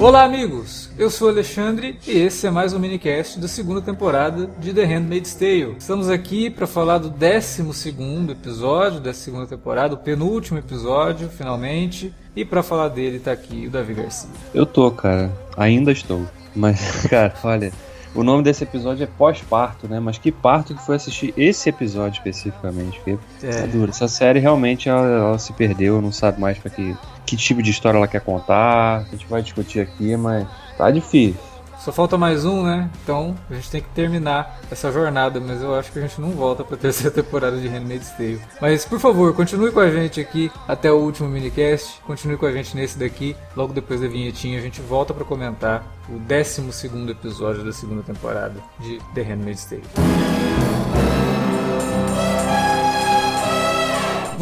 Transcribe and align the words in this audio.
Olá, 0.00 0.24
amigos! 0.24 0.88
Eu 0.96 1.10
sou 1.10 1.28
Alexandre 1.28 1.98
e 2.06 2.12
esse 2.12 2.46
é 2.46 2.50
mais 2.50 2.72
um 2.72 2.78
minicast 2.78 3.38
da 3.38 3.48
segunda 3.48 3.82
temporada 3.82 4.46
de 4.58 4.72
The 4.72 4.84
Handmaid's 4.84 5.34
Tale. 5.34 5.76
Estamos 5.78 6.08
aqui 6.08 6.48
para 6.48 6.66
falar 6.66 6.98
do 6.98 7.10
12 7.10 8.30
episódio 8.30 9.00
da 9.00 9.12
segunda 9.12 9.46
temporada, 9.46 9.94
o 9.94 9.98
penúltimo 9.98 10.58
episódio, 10.58 11.28
finalmente. 11.28 12.14
E 12.36 12.44
para 12.44 12.62
falar 12.62 12.88
dele 12.88 13.18
tá 13.18 13.32
aqui 13.32 13.66
o 13.66 13.70
Davi 13.70 13.94
Garcia. 13.94 14.28
Eu 14.52 14.66
tô, 14.66 14.90
cara. 14.90 15.30
Ainda 15.56 15.92
estou. 15.92 16.22
Mas, 16.54 17.06
cara, 17.06 17.32
olha, 17.44 17.72
o 18.14 18.22
nome 18.22 18.42
desse 18.42 18.64
episódio 18.64 19.04
é 19.04 19.06
pós-parto, 19.06 19.88
né? 19.88 20.00
Mas 20.00 20.18
que 20.18 20.30
parto 20.30 20.74
que 20.74 20.84
foi 20.84 20.96
assistir 20.96 21.34
esse 21.36 21.68
episódio 21.68 22.18
especificamente? 22.18 22.98
Porque 23.00 23.18
é. 23.44 23.60
é 23.60 23.66
duro. 23.66 23.90
Essa 23.90 24.08
série 24.08 24.38
realmente 24.38 24.88
ela, 24.88 25.06
ela, 25.06 25.38
se 25.38 25.52
perdeu, 25.52 26.00
não 26.00 26.12
sabe 26.12 26.40
mais 26.40 26.58
para 26.58 26.70
que, 26.70 26.96
que 27.26 27.36
tipo 27.36 27.62
de 27.62 27.70
história 27.70 27.98
ela 27.98 28.08
quer 28.08 28.20
contar. 28.20 28.98
A 28.98 29.04
gente 29.10 29.26
vai 29.26 29.42
discutir 29.42 29.80
aqui, 29.80 30.16
mas 30.16 30.46
tá 30.76 30.90
difícil. 30.90 31.53
Só 31.84 31.92
falta 31.92 32.16
mais 32.16 32.46
um, 32.46 32.62
né? 32.62 32.90
Então 33.02 33.36
a 33.50 33.54
gente 33.54 33.70
tem 33.70 33.82
que 33.82 33.90
terminar 33.90 34.58
essa 34.70 34.90
jornada, 34.90 35.38
mas 35.38 35.60
eu 35.60 35.74
acho 35.74 35.92
que 35.92 35.98
a 35.98 36.02
gente 36.02 36.18
não 36.18 36.30
volta 36.30 36.64
para 36.64 36.78
terceira 36.78 37.10
temporada 37.12 37.58
de 37.58 37.68
Handmaid's 37.68 38.08
Tale. 38.12 38.40
Mas 38.58 38.86
por 38.86 38.98
favor, 38.98 39.34
continue 39.34 39.70
com 39.70 39.80
a 39.80 39.90
gente 39.90 40.18
aqui 40.18 40.50
até 40.66 40.90
o 40.90 40.96
último 40.96 41.28
minicast. 41.28 42.00
Continue 42.00 42.38
com 42.38 42.46
a 42.46 42.52
gente 42.52 42.74
nesse 42.74 42.98
daqui. 42.98 43.36
Logo 43.54 43.74
depois 43.74 44.00
da 44.00 44.08
vinhetinha 44.08 44.58
a 44.58 44.62
gente 44.62 44.80
volta 44.80 45.12
para 45.12 45.26
comentar 45.26 45.84
o 46.08 46.18
12 46.18 46.72
segundo 46.72 47.12
episódio 47.12 47.62
da 47.62 47.72
segunda 47.72 48.02
temporada 48.02 48.58
de 48.80 48.98
The 49.14 49.20
Handmaid's 49.20 49.66
Tale. 49.66 51.33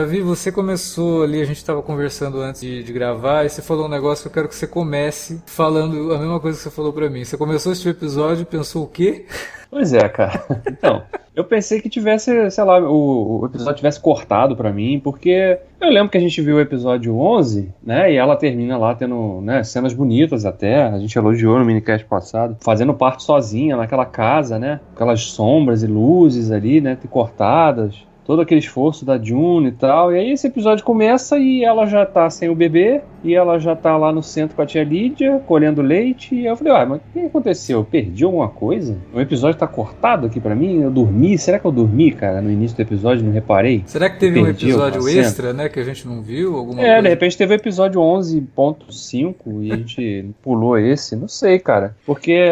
Davi, 0.00 0.22
você 0.22 0.50
começou 0.50 1.24
ali, 1.24 1.42
a 1.42 1.44
gente 1.44 1.58
estava 1.58 1.82
conversando 1.82 2.40
antes 2.40 2.62
de, 2.62 2.82
de, 2.82 2.90
gravar, 2.90 3.44
e 3.44 3.50
você 3.50 3.60
falou 3.60 3.84
um 3.84 3.88
negócio 3.88 4.22
que 4.22 4.28
eu 4.28 4.32
quero 4.32 4.48
que 4.48 4.54
você 4.54 4.66
comece 4.66 5.42
falando 5.44 6.14
a 6.14 6.18
mesma 6.18 6.40
coisa 6.40 6.56
que 6.56 6.64
você 6.64 6.70
falou 6.70 6.90
para 6.90 7.10
mim. 7.10 7.22
Você 7.22 7.36
começou 7.36 7.70
esse 7.70 7.86
episódio 7.86 8.40
e 8.40 8.46
pensou 8.46 8.84
o 8.84 8.86
quê? 8.86 9.26
Pois 9.70 9.92
é, 9.92 10.08
cara. 10.08 10.42
Então, 10.66 11.02
eu 11.36 11.44
pensei 11.44 11.82
que 11.82 11.90
tivesse, 11.90 12.50
sei 12.50 12.64
lá, 12.64 12.80
o, 12.80 13.42
o 13.42 13.46
episódio 13.46 13.76
tivesse 13.76 14.00
cortado 14.00 14.56
para 14.56 14.72
mim, 14.72 14.98
porque 14.98 15.58
eu 15.78 15.90
lembro 15.90 16.08
que 16.08 16.16
a 16.16 16.20
gente 16.20 16.40
viu 16.40 16.56
o 16.56 16.60
episódio 16.60 17.18
11, 17.18 17.70
né, 17.82 18.10
e 18.10 18.16
ela 18.16 18.36
termina 18.36 18.78
lá 18.78 18.94
tendo, 18.94 19.42
né, 19.42 19.62
cenas 19.62 19.92
bonitas 19.92 20.46
até, 20.46 20.82
a 20.82 20.98
gente 20.98 21.16
elogiou 21.16 21.58
no 21.58 21.64
minicast 21.64 22.06
passado, 22.06 22.56
fazendo 22.60 22.94
parte 22.94 23.22
sozinha 23.22 23.76
naquela 23.76 24.06
casa, 24.06 24.58
né, 24.58 24.80
aquelas 24.94 25.20
sombras 25.24 25.82
e 25.82 25.86
luzes 25.86 26.50
ali, 26.50 26.80
né, 26.80 26.96
cortadas 27.10 28.08
todo 28.30 28.42
aquele 28.42 28.60
esforço 28.60 29.04
da 29.04 29.18
June 29.20 29.70
e 29.70 29.72
tal. 29.72 30.14
E 30.14 30.18
aí 30.20 30.30
esse 30.30 30.46
episódio 30.46 30.84
começa 30.84 31.36
e 31.36 31.64
ela 31.64 31.84
já 31.84 32.06
tá 32.06 32.30
sem 32.30 32.48
o 32.48 32.54
bebê, 32.54 33.00
e 33.24 33.34
ela 33.34 33.58
já 33.58 33.74
tá 33.74 33.96
lá 33.96 34.12
no 34.12 34.22
centro 34.22 34.54
com 34.54 34.62
a 34.62 34.66
tia 34.66 34.84
Lídia, 34.84 35.42
colhendo 35.48 35.82
leite. 35.82 36.36
E 36.36 36.46
eu 36.46 36.56
falei, 36.56 36.72
ah, 36.72 36.86
mas 36.86 37.00
o 37.00 37.12
que 37.12 37.26
aconteceu? 37.26 37.80
Eu 37.80 37.84
perdi 37.84 38.22
alguma 38.22 38.48
coisa? 38.48 38.96
O 39.12 39.20
episódio 39.20 39.58
tá 39.58 39.66
cortado 39.66 40.28
aqui 40.28 40.38
para 40.38 40.54
mim? 40.54 40.80
Eu 40.80 40.92
dormi? 40.92 41.36
Será 41.38 41.58
que 41.58 41.64
eu 41.64 41.72
dormi, 41.72 42.12
cara, 42.12 42.40
no 42.40 42.52
início 42.52 42.76
do 42.76 42.82
episódio? 42.82 43.24
Não 43.24 43.32
reparei? 43.32 43.82
Será 43.86 44.08
que 44.08 44.20
teve 44.20 44.40
um 44.40 44.46
episódio 44.46 45.08
extra, 45.08 45.52
né, 45.52 45.68
que 45.68 45.80
a 45.80 45.84
gente 45.84 46.06
não 46.06 46.22
viu? 46.22 46.56
Alguma 46.56 46.80
é, 46.80 46.86
coisa? 46.86 47.02
de 47.02 47.08
repente 47.08 47.36
teve 47.36 47.52
o 47.52 47.56
episódio 47.56 48.00
11.5 48.00 49.34
e 49.62 49.72
a 49.72 49.76
gente 49.76 50.30
pulou 50.40 50.78
esse. 50.78 51.16
Não 51.16 51.26
sei, 51.26 51.58
cara. 51.58 51.96
Porque, 52.06 52.46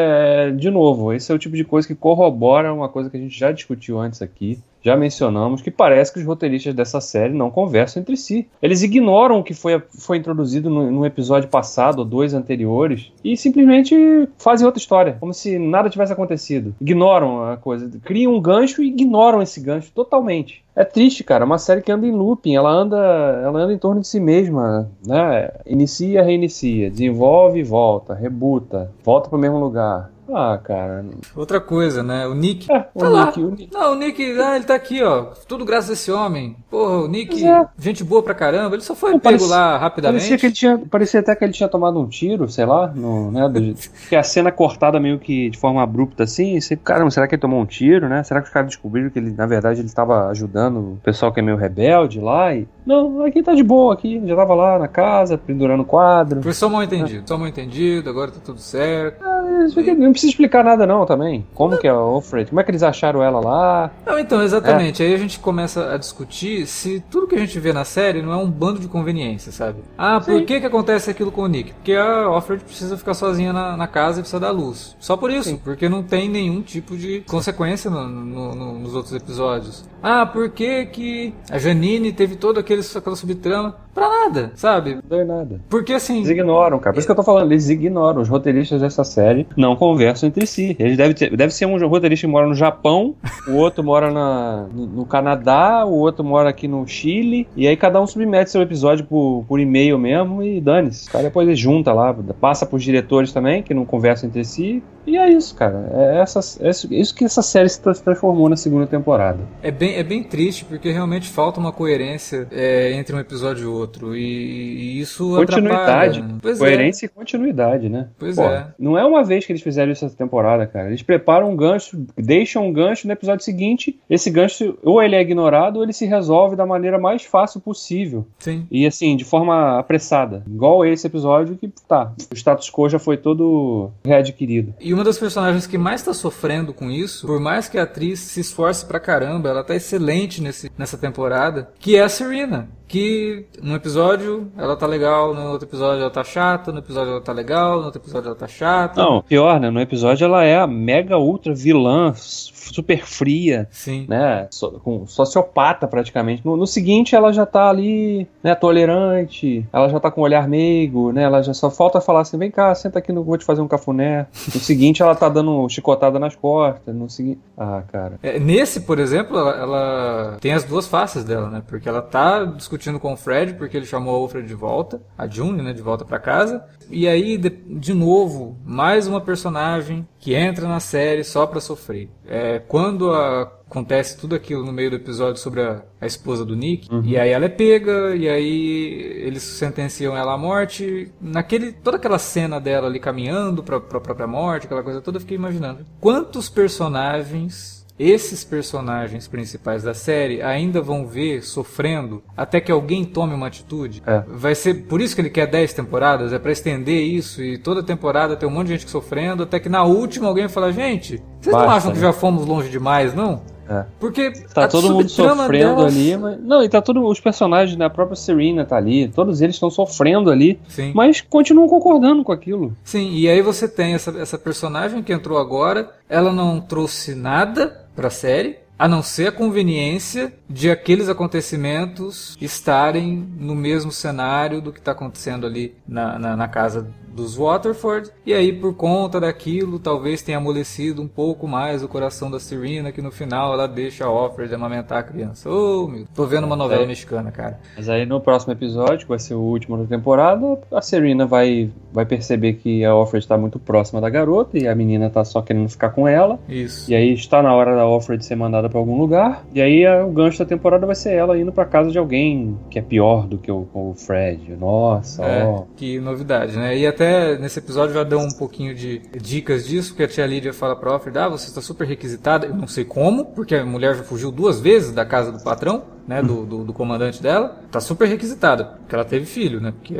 de 0.57 0.71
novo, 0.71 1.13
esse 1.13 1.31
é 1.31 1.35
o 1.37 1.39
tipo 1.39 1.55
de 1.55 1.63
coisa 1.63 1.87
que 1.87 1.95
corrobora 1.95 2.75
uma 2.75 2.89
coisa 2.89 3.09
que 3.09 3.17
a 3.17 3.21
gente 3.21 3.39
já 3.39 3.53
discutiu 3.53 4.01
antes 4.01 4.21
aqui 4.21 4.59
já 4.83 4.97
mencionamos 4.97 5.63
que 5.63 5.71
parece 5.71 6.13
que 6.13 6.19
os 6.19 6.25
roteiristas 6.25 6.75
dessa 6.75 7.01
série 7.01 7.35
não 7.35 7.51
conversam 7.51 8.01
entre 8.01 8.17
si. 8.17 8.49
Eles 8.63 8.83
ignoram 8.83 9.41
o 9.41 9.45
que 9.45 9.55
foi, 9.55 9.81
foi 9.91 10.19
introduzido 10.19 10.71
no, 10.71 10.91
no, 10.91 11.07
episódio 11.07 11.49
passado 11.49 12.01
ou 12.01 12.05
dois 12.05 12.35
anteriores 12.35 13.13
e 13.25 13.37
simplesmente 13.37 14.29
fazem 14.39 14.67
outra 14.67 14.81
história, 14.81 15.17
como 15.19 15.33
se 15.33 15.59
nada 15.59 15.91
tivesse 15.91 16.13
acontecido. 16.13 16.75
Ignoram 16.81 17.51
a 17.51 17.57
coisa, 17.57 17.91
criam 18.05 18.35
um 18.35 18.41
gancho 18.41 18.83
e 18.83 18.89
ignoram 18.89 19.43
esse 19.43 19.61
gancho 19.61 19.91
totalmente. 19.93 20.65
É 20.75 20.85
triste, 20.85 21.25
cara. 21.25 21.43
É 21.43 21.47
uma 21.47 21.59
série 21.59 21.83
que 21.83 21.91
anda 21.91 22.07
em 22.07 22.13
looping, 22.13 22.55
ela 22.55 22.71
anda, 22.71 22.97
ela 23.43 23.59
anda 23.59 23.73
em 23.73 23.79
torno 23.79 24.01
de 24.01 24.07
si 24.07 24.21
mesma, 24.21 24.89
né? 25.05 25.51
Inicia, 25.67 26.23
reinicia, 26.23 26.89
desenvolve, 26.89 27.65
volta, 27.65 28.15
rebuta, 28.15 28.93
volta 29.03 29.29
para 29.29 29.37
o 29.37 29.41
mesmo 29.41 29.59
lugar. 29.59 30.11
Ah, 30.33 30.59
cara. 30.63 31.05
Outra 31.35 31.61
coisa, 31.61 32.03
né? 32.03 32.27
O 32.27 32.35
Nick. 32.35 32.71
É, 32.71 32.87
o, 32.95 33.01
tá 33.01 33.27
Nick 33.27 33.41
o 33.41 33.51
Nick. 33.51 33.73
Não, 33.73 33.93
o 33.93 33.95
Nick, 33.95 34.41
ah, 34.41 34.57
ele 34.57 34.65
tá 34.65 34.75
aqui, 34.75 35.03
ó. 35.03 35.29
Tudo 35.47 35.65
graças 35.65 35.91
a 35.91 35.93
esse 35.95 36.11
homem. 36.11 36.57
Porra, 36.71 37.05
o 37.05 37.09
Nick, 37.09 37.45
é. 37.45 37.67
gente 37.79 38.05
boa 38.05 38.23
pra 38.23 38.35
caramba. 38.35 38.75
Ele 38.75 38.83
só 38.83 38.95
foi 38.95 39.13
Não, 39.13 39.19
pego 39.19 39.47
lá 39.47 39.77
rapidamente. 39.79 40.21
Parecia, 40.21 40.39
que 40.39 40.47
ele 40.47 40.55
tinha, 40.55 40.79
parecia 40.79 41.21
até 41.21 41.35
que 41.35 41.45
ele 41.45 41.53
tinha 41.53 41.69
tomado 41.69 41.99
um 41.99 42.07
tiro, 42.07 42.49
sei 42.49 42.67
lá. 42.67 42.89
No, 42.89 43.31
né, 43.31 43.49
do, 43.49 43.75
que 44.09 44.17
a 44.17 44.23
cena 44.23 44.53
cortada 44.53 45.01
meio 45.01 45.19
que 45.19 45.51
de 45.51 45.59
forma 45.59 45.83
abrupta 45.83 46.25
assim. 46.25 46.61
Você, 46.61 46.77
caramba, 46.77 47.11
será 47.11 47.27
que 47.27 47.35
ele 47.35 47.43
tomou 47.43 47.61
um 47.61 47.67
tiro, 47.67 48.09
né? 48.09 48.23
Será 48.23 48.41
que 48.41 48.49
os 48.49 48.53
caras 48.53 48.69
descobriram 48.69 49.11
que 49.11 49.19
ele, 49.19 49.31
na 49.31 49.47
verdade, 49.47 49.81
ele 49.81 49.89
estava 49.89 50.29
ajudando 50.29 50.77
o 50.79 51.01
pessoal 51.03 51.33
que 51.33 51.41
é 51.41 51.43
meio 51.43 51.57
rebelde 51.57 52.21
lá? 52.21 52.55
E... 52.55 52.67
Não, 52.85 53.25
aqui 53.25 53.43
tá 53.43 53.55
de 53.55 53.63
boa, 53.63 53.95
aqui. 53.95 54.21
Já 54.27 54.37
tava 54.37 54.55
lá 54.55 54.79
na 54.79 54.89
casa, 54.89 55.39
pendurando 55.39 55.85
quadro. 55.85 56.43
Foi 56.43 56.53
só 56.53 56.69
mal 56.69 56.83
entendido. 56.83 57.23
É. 57.25 57.27
Só 57.27 57.39
mal 57.39 57.49
entendido, 57.49 58.11
agora 58.11 58.31
tá 58.31 58.41
tudo 58.45 58.61
certo. 58.61 59.25
É, 59.25 59.65
isso 59.65 59.79
aqui, 59.81 59.95
não 59.95 60.13
precisa 60.19 60.31
explicar 60.31 60.65
nada 60.65 60.87
não 60.87 61.07
também. 61.07 61.47
Como 61.55 61.79
que 61.79 61.87
é 61.87 61.91
a 61.91 61.95
Alfred? 61.95 62.51
Como 62.51 62.61
é 62.61 62.65
que 62.65 62.71
eles 62.71 62.83
acharam 62.83 63.23
ela 63.23 63.41
lá? 63.41 63.91
Não, 64.05 64.19
então, 64.19 64.43
exatamente. 64.43 65.03
É. 65.03 65.07
Aí 65.07 65.15
a 65.15 65.19
gente 65.19 65.39
começa 65.39 65.93
a 65.93 65.97
discutir 65.97 66.67
se 66.67 67.03
tudo 67.11 67.27
que 67.27 67.37
a 67.37 67.39
gente 67.39 67.59
vê 67.61 67.73
na 67.73 67.85
série 67.85 68.23
não 68.23 68.33
é 68.33 68.37
um 68.37 68.51
bando 68.51 68.81
de 68.81 68.89
conveniência, 68.89 69.53
sabe? 69.53 69.79
Ah, 69.97 70.21
por 70.21 70.43
que 70.43 70.61
que 70.61 70.67
acontece 70.67 71.11
aquilo 71.11 71.31
com 71.31 71.43
o 71.43 71.47
Nick? 71.47 71.73
Porque 71.73 71.93
a 71.95 72.25
Alfred 72.25 72.65
precisa 72.65 72.97
ficar 72.97 73.15
sozinha 73.15 73.53
na, 73.53 73.77
na 73.77 73.87
casa 73.87 74.19
e 74.19 74.23
precisa 74.23 74.41
dar 74.41 74.51
luz. 74.51 74.97
Só 74.99 75.17
por 75.17 75.31
isso, 75.31 75.51
Sim. 75.51 75.61
porque 75.63 75.89
não 75.89 76.03
tem 76.03 76.29
nenhum 76.29 76.61
tipo 76.63 76.97
de 76.97 77.23
consequência 77.27 77.91
no, 77.91 78.09
no, 78.09 78.55
no, 78.55 78.79
nos 78.79 78.95
outros 78.95 79.15
episódios. 79.15 79.85
Ah, 80.03 80.27
por 80.27 80.51
que 80.51 80.87
que 80.87 81.35
a 81.51 81.59
Janine 81.59 82.13
teve 82.13 82.37
todo 82.37 82.59
aquele, 82.59 82.83
aquela 82.97 83.17
subtrama? 83.17 83.77
Pra 83.95 84.09
nada, 84.09 84.53
sabe? 84.55 84.95
Não 84.95 85.03
deu 85.09 85.27
nada. 85.27 85.61
Porque 85.69 85.93
assim... 85.93 86.19
Eles 86.19 86.31
ignoram, 86.31 86.79
cara. 86.79 86.93
Por 86.93 87.01
isso 87.01 87.09
que 87.09 87.11
eu 87.11 87.17
tô 87.17 87.25
falando, 87.25 87.51
eles 87.51 87.69
ignoram. 87.69 88.23
Os 88.23 88.29
roteiristas 88.29 88.81
dessa 88.81 89.03
série 89.03 89.47
não 89.57 89.75
conversam 89.75 90.08
entre 90.27 90.47
si. 90.47 90.77
Eles 90.79 90.97
devem 90.97 91.15
ter, 91.15 91.37
deve 91.37 91.53
ser 91.53 91.67
um 91.67 91.87
roteirista 91.87 92.27
que 92.27 92.31
mora 92.31 92.47
no 92.47 92.55
Japão, 92.55 93.15
o 93.47 93.55
outro 93.55 93.83
mora 93.83 94.11
na, 94.11 94.67
no, 94.73 94.87
no, 94.87 95.05
Canadá, 95.05 95.85
o 95.85 95.95
outro 95.95 96.25
mora 96.25 96.51
aqui 96.51 96.69
no 96.69 96.87
Chile, 96.87 97.47
e 97.57 97.67
aí 97.67 97.77
cada 97.77 98.01
um 98.01 98.07
submete 98.07 98.51
seu 98.51 98.63
episódio 98.63 99.05
por, 99.05 99.45
por 99.47 99.61
e-mail 99.61 99.99
mesmo 99.99 100.43
e 100.43 100.61
dane-se. 100.61 101.09
O 101.09 101.13
cara 101.13 101.25
depois 101.25 101.59
junta 101.59 101.93
lá, 101.93 102.15
passa 102.41 102.67
pros 102.67 102.83
diretores 102.83 103.33
também, 103.33 103.63
que 103.63 103.75
não 103.75 103.85
conversam 103.85 104.29
entre 104.29 104.45
si, 104.45 104.83
E 105.09 105.17
é 105.17 105.31
isso, 105.31 105.55
cara. 105.55 105.89
É, 105.91 106.21
essa, 106.21 106.41
é 106.61 106.71
isso 106.71 107.15
que 107.15 107.25
essa 107.25 107.41
série 107.41 107.69
se 107.69 107.81
transformou 107.81 108.49
na 108.49 108.57
segunda 108.57 108.87
temporada. 108.87 109.39
É 109.63 109.71
bem, 109.71 109.97
é 109.97 110.03
bem 110.03 110.23
triste, 110.23 110.67
porque 110.67 110.91
realmente 110.91 111.29
falta 111.29 111.59
uma 111.59 111.73
coerência 111.73 112.47
é, 112.51 112.93
entre 112.93 113.17
um 113.17 113.19
episódio 113.19 113.65
e 113.65 113.67
outro. 113.67 114.15
E, 114.15 114.21
e 114.21 115.01
isso 115.01 115.35
Continuidade. 115.35 116.21
Atrapalha. 116.21 116.55
É. 116.55 116.59
Coerência 116.59 117.07
é. 117.07 117.07
e 117.07 117.09
continuidade, 117.09 117.89
né? 117.89 118.09
Pois 118.19 118.37
Pô, 118.37 118.43
é. 118.43 118.69
Não 118.79 118.99
é 118.99 119.05
uma 119.05 119.25
vez 119.25 119.47
que 119.47 119.53
eles 119.53 119.63
fizeram 119.63 119.91
isso 119.91 120.05
essa 120.05 120.15
temporada, 120.15 120.67
cara. 120.67 120.89
Eles 120.89 121.03
preparam 121.03 121.51
um 121.51 121.57
gancho, 121.57 122.05
deixam 122.15 122.67
um 122.67 122.73
gancho 122.73 123.07
no 123.07 123.13
episódio 123.15 123.45
seguinte. 123.45 123.99
Esse 124.11 124.31
gancho, 124.31 124.77
ou 124.83 125.03
ele 125.03 125.17
é 125.17 125.23
ignorado, 125.23 125.77
ou 125.77 125.83
ele 125.83 125.95
se 125.95 126.05
resolve 126.05 126.55
da 126.55 126.67
maneira 126.67 126.99
mais 126.99 127.25
fácil 127.25 127.61
possível. 127.61 128.27
Sim. 128.39 128.67
E 128.71 128.87
assim, 128.87 129.17
de 129.17 129.25
forma 129.25 129.79
apressada. 129.79 130.43
Igual 130.47 130.85
esse 130.85 131.07
episódio 131.07 131.57
que, 131.57 131.69
tá, 131.89 132.13
o 132.31 132.35
status 132.35 132.71
quo 132.71 132.91
já 132.91 132.99
foi 132.99 133.17
todo 133.17 133.91
readquirido. 134.05 134.75
E 134.79 134.98
uma 134.99 135.05
das 135.05 135.19
personagens 135.19 135.65
que 135.65 135.79
mais 135.79 136.03
tá 136.03 136.13
sofrendo 136.13 136.75
com 136.75 136.91
isso, 136.91 137.25
por 137.25 137.39
mais 137.39 137.69
que 137.69 137.79
a 137.79 137.85
atriz 137.85 138.19
se 138.19 138.41
esforce 138.41 138.85
pra 138.85 138.99
caramba, 138.99 139.49
ela 139.49 139.63
tá 139.63 139.77
excelente 139.77 140.43
nesse, 140.43 140.73
nessa 140.77 140.99
temporada, 140.99 141.71
que 141.79 141.97
é 141.97 142.03
a 142.03 142.09
Serena 142.09 142.69
que 142.89 143.47
num 143.63 143.75
episódio 143.75 144.51
ela 144.57 144.75
tá 144.75 144.87
legal, 144.87 145.35
no 145.35 145.51
outro 145.51 145.69
episódio 145.69 146.01
ela 146.01 146.11
tá 146.11 146.25
chata, 146.25 146.73
no 146.73 146.79
episódio 146.79 147.13
ela 147.13 147.21
tá 147.21 147.33
legal, 147.33 147.79
no 147.79 147.85
outro 147.85 148.01
episódio 148.01 148.29
ela 148.29 148.35
tá 148.35 148.49
chata. 148.49 149.01
Não, 149.01 149.23
pior, 149.23 149.61
né? 149.61 149.71
No 149.71 149.81
episódio 149.81 150.25
ela 150.25 150.43
é 150.43 150.59
a 150.59 150.67
mega 150.67 151.19
ultra 151.19 151.55
vilã, 151.55 152.15
super 152.15 153.05
fria, 153.05 153.69
Sim. 153.71 154.07
né? 154.09 154.49
So, 154.51 154.81
com 154.83 155.07
sociopata 155.07 155.87
praticamente. 155.87 156.45
No, 156.45 156.57
no, 156.57 156.67
seguinte 156.67 157.15
ela 157.15 157.33
já 157.33 157.45
tá 157.45 157.69
ali, 157.69 158.27
né, 158.43 158.55
tolerante, 158.55 159.67
ela 159.73 159.89
já 159.89 160.01
tá 160.01 160.11
com 160.11 160.23
um 160.23 160.25
olhar 160.25 160.49
meigo, 160.49 161.13
né? 161.13 161.25
Ela 161.25 161.43
já 161.43 161.53
só 161.53 161.71
falta 161.71 162.01
falar 162.01 162.23
assim, 162.23 162.39
vem 162.39 162.51
cá, 162.51 162.75
senta 162.75 162.99
aqui, 162.99 163.13
no, 163.13 163.23
vou 163.23 163.37
te 163.37 163.45
fazer 163.45 163.61
um 163.61 163.69
cafuné. 163.69 164.27
No 164.55 164.61
seguinte 164.61 165.03
ela 165.03 165.15
tá 165.15 165.29
dando 165.29 165.69
chicotada 165.69 166.19
nas 166.19 166.35
costas, 166.35 166.95
no 166.95 167.09
seguinte... 167.11 167.41
Ah, 167.57 167.83
cara. 167.91 168.19
É, 168.23 168.39
nesse, 168.39 168.81
por 168.81 168.99
exemplo, 168.99 169.37
ela, 169.37 169.57
ela, 169.57 170.37
tem 170.41 170.53
as 170.53 170.65
duas 170.65 170.87
faces 170.87 171.25
dela, 171.25 171.51
né? 171.51 171.63
Porque 171.67 171.89
ela 171.89 172.01
tá 172.01 172.45
discutindo 172.45 172.78
com 173.01 173.13
o 173.13 173.17
Fred, 173.17 173.55
porque 173.55 173.77
ele 173.77 173.87
chamou 173.87 174.15
a 174.15 174.19
Alfred 174.19 174.47
de 174.47 174.55
volta, 174.55 175.03
a 175.17 175.27
June, 175.27 175.63
né, 175.63 175.73
de 175.73 175.83
volta 175.83 176.05
para 176.05 176.19
casa. 176.19 176.65
E 176.91 177.07
aí, 177.07 177.37
de, 177.37 177.51
de 177.51 177.93
novo, 177.93 178.57
mais 178.65 179.07
uma 179.07 179.21
personagem 179.21 180.07
que 180.19 180.35
entra 180.35 180.67
na 180.67 180.81
série 180.81 181.23
só 181.25 181.47
pra 181.47 181.61
sofrer. 181.61 182.09
É, 182.27 182.59
quando 182.59 183.13
a, 183.13 183.43
acontece 183.69 184.17
tudo 184.19 184.35
aquilo 184.35 184.65
no 184.65 184.73
meio 184.73 184.91
do 184.91 184.97
episódio 184.97 185.41
sobre 185.41 185.61
a, 185.61 185.83
a 186.01 186.07
esposa 186.07 186.45
do 186.45 186.57
Nick, 186.57 186.93
uhum. 186.93 187.03
e 187.05 187.19
aí 187.19 187.31
ela 187.31 187.45
é 187.45 187.49
pega, 187.49 188.17
e 188.17 188.29
aí 188.29 189.23
eles 189.23 189.43
sentenciam 189.43 190.17
ela 190.17 190.33
à 190.33 190.39
morte. 190.39 191.13
Naquele, 191.21 191.73
toda 191.73 191.99
aquela 191.99 192.19
cena 192.19 192.61
dela 192.61 192.87
ali 192.87 192.99
caminhando 192.99 193.63
pra, 193.63 193.81
pra 193.81 194.01
própria 194.01 194.27
morte, 194.27 194.67
aquela 194.67 194.83
coisa 194.83 195.01
toda, 195.01 195.19
eu 195.19 195.21
fiquei 195.21 195.37
imaginando. 195.37 195.85
Quantos 196.01 196.49
personagens 196.49 197.78
esses 197.99 198.45
personagens 198.45 199.27
principais 199.27 199.83
da 199.83 199.95
série 199.95 200.41
ainda 200.41 200.81
vão 200.81 201.07
ver 201.07 201.43
sofrendo 201.43 202.23
até 202.37 202.61
que 202.61 202.71
alguém 202.71 203.05
tome 203.05 203.35
uma 203.35 203.47
atitude. 203.47 204.03
É. 204.07 204.23
Vai 204.29 204.55
ser 204.55 204.87
por 204.87 205.01
isso 205.01 205.15
que 205.15 205.21
ele 205.21 205.31
quer 205.31 205.47
10 205.47 205.73
temporadas, 205.73 206.33
é 206.33 206.39
para 206.39 206.53
estender 206.53 207.03
isso 207.03 207.43
e 207.43 207.59
toda 207.59 207.83
temporada 207.83 208.37
tem 208.37 208.49
um 208.49 208.53
monte 208.53 208.69
de 208.69 208.75
gente 208.75 208.91
sofrendo, 208.91 209.43
até 209.43 209.59
que 209.59 209.69
na 209.69 209.85
última 209.85 210.29
alguém 210.29 210.49
fala: 210.49 210.73
"Gente, 210.73 211.23
vocês 211.41 211.55
Basta, 211.55 211.67
não 211.67 211.75
acham 211.75 211.91
que 211.91 211.99
né? 211.99 212.03
já 212.03 212.13
fomos 212.13 212.47
longe 212.47 212.69
demais, 212.69 213.15
não?" 213.15 213.43
É. 213.69 213.85
Porque 214.01 214.31
tá 214.55 214.67
todo 214.67 214.95
mundo 214.95 215.09
sofrendo 215.11 215.77
delas... 215.77 215.95
ali, 215.95 216.17
mas 216.17 216.41
não, 216.41 216.65
e 216.65 216.69
tá 216.69 216.81
todos 216.81 217.03
os 217.05 217.21
personagens, 217.21 217.77
né, 217.77 217.85
a 217.85 217.91
própria 217.91 218.17
Serena 218.17 218.65
tá 218.65 218.77
ali, 218.77 219.09
todos 219.09 219.43
eles 219.43 219.57
estão 219.57 219.71
sofrendo 219.71 220.31
ali, 220.31 220.59
Sim. 220.69 220.93
mas 220.95 221.21
continuam 221.21 221.69
concordando 221.69 222.25
com 222.25 222.33
aquilo. 222.33 222.75
Sim, 222.83 223.13
e 223.13 223.29
aí 223.29 223.43
você 223.43 223.69
tem 223.69 223.93
essa, 223.93 224.11
essa 224.19 224.39
personagem 224.39 225.03
que 225.03 225.13
entrou 225.13 225.37
agora, 225.37 225.91
ela 226.09 226.33
não 226.33 226.61
trouxe 226.61 227.15
nada 227.15 227.88
pra 227.99 228.11
série, 228.11 228.61
a 228.79 228.87
não 228.87 229.03
ser 229.03 229.27
a 229.27 229.33
conveniência 229.33 230.33
de 230.49 230.71
aqueles 230.71 231.09
acontecimentos 231.09 232.39
estarem 232.41 233.29
no 233.37 233.57
mesmo 233.57 233.91
cenário 233.91 234.63
do 234.63 234.73
que 234.73 234.79
está 234.79 234.93
acontecendo 234.93 235.45
ali 235.45 235.75
na, 235.87 236.17
na, 236.17 236.37
na, 236.37 236.47
casa 236.47 236.89
dos 237.19 237.37
Waterford. 237.37 238.11
E 238.25 238.33
aí, 238.33 238.53
por 238.53 238.75
conta 238.75 239.21
daquilo, 239.21 239.79
talvez 239.79 240.23
tenha 240.23 240.39
amolecido 240.39 241.03
um 241.03 241.09
pouco 241.09 241.47
mais 241.47 241.83
o 241.83 241.89
coração 241.89 242.31
da 242.31 242.39
Serena, 242.39 242.93
que 242.93 243.03
no 243.03 243.11
final 243.11 243.53
ela 243.53 243.67
deixa 243.67 244.05
a 244.05 244.11
Offred 244.11 244.55
amamentar 244.55 244.99
a 244.99 245.03
criança. 245.03 245.51
Oh, 245.51 245.89
meu, 245.89 246.05
tô 246.15 246.25
vendo 246.27 246.45
uma 246.45 246.57
novela 246.57 246.85
é. 246.85 246.87
mexicana, 246.87 247.31
cara. 247.31 247.59
Mas 247.77 247.89
aí 247.89 248.07
no 248.07 248.21
próximo 248.21 248.53
episódio, 248.53 249.01
que 249.01 249.09
vai 249.09 249.19
ser 249.19 249.35
o 249.35 249.41
último 249.41 249.77
da 249.77 249.85
temporada, 249.85 250.59
a 250.73 250.81
Serena 250.81 251.27
vai, 251.27 251.71
vai 251.93 252.07
perceber 252.07 252.55
que 252.55 252.85
a 252.85 252.95
Offred 252.95 253.25
está 253.25 253.37
muito 253.37 253.59
próxima 253.59 254.01
da 254.01 254.09
garota 254.09 254.59
e 254.59 254.69
a 254.69 254.75
menina 254.75 255.11
tá 255.11 255.25
só 255.25 255.43
querendo 255.43 255.69
ficar 255.69 255.91
com 255.91 256.07
ela. 256.07 256.39
Isso. 256.49 256.91
E 256.91 256.95
aí 256.95 257.13
está 257.13 257.43
na 257.43 257.53
hora 257.55 257.75
da 257.75 257.87
Offred 257.87 258.25
ser 258.25 258.37
mandada 258.37 258.69
para 258.69 258.79
algum 258.79 258.97
lugar. 258.99 259.45
E 259.53 259.61
aí 259.61 259.85
a, 259.85 260.05
o 260.05 260.13
gancho 260.13 260.39
da 260.39 260.45
temporada 260.45 260.87
vai 260.87 260.95
ser 260.95 261.15
ela 261.15 261.39
indo 261.39 261.53
para 261.53 261.65
casa 261.65 261.91
de 261.91 261.99
alguém 261.99 262.57
que 262.71 262.79
é 262.79 262.83
pior 262.83 263.27
do 263.27 263.39
que 263.39 263.51
o, 263.51 263.67
o 263.75 263.95
Fred. 263.97 264.57
Nossa, 264.57 265.25
é, 265.25 265.45
ó. 265.45 265.65
Que 265.77 265.99
novidade, 265.99 266.57
né? 266.57 266.77
E 266.77 266.87
até 266.87 267.08
nesse 267.39 267.59
episódio 267.59 267.95
já 267.95 268.05
deu 268.05 268.19
um 268.19 268.31
pouquinho 268.31 268.75
de 268.75 268.99
dicas 269.21 269.67
disso, 269.67 269.95
que 269.95 270.03
a 270.03 270.09
tia 270.09 270.27
Lídia 270.27 270.53
fala 270.53 270.75
pra 270.75 270.93
Alfred, 270.93 271.19
ah, 271.19 271.29
você 271.29 271.49
está 271.49 271.61
super 271.61 271.87
requisitada, 271.87 272.47
eu 272.47 272.55
não 272.55 272.67
sei 272.67 272.85
como, 272.85 273.27
porque 273.27 273.55
a 273.55 273.65
mulher 273.65 273.97
já 273.97 274.03
fugiu 274.03 274.31
duas 274.31 274.61
vezes 274.61 274.93
da 274.93 275.05
casa 275.05 275.33
do 275.33 275.43
patrão, 275.43 275.98
né, 276.09 276.23
do, 276.23 276.47
do, 276.47 276.65
do 276.65 276.73
comandante 276.73 277.23
dela, 277.23 277.61
tá 277.71 277.81
super 277.81 278.09
requisitada, 278.09 278.65
porque 278.65 278.95
ela 278.95 279.05
teve 279.05 279.27
filho, 279.27 279.61
né, 279.61 279.73
porque 279.73 279.95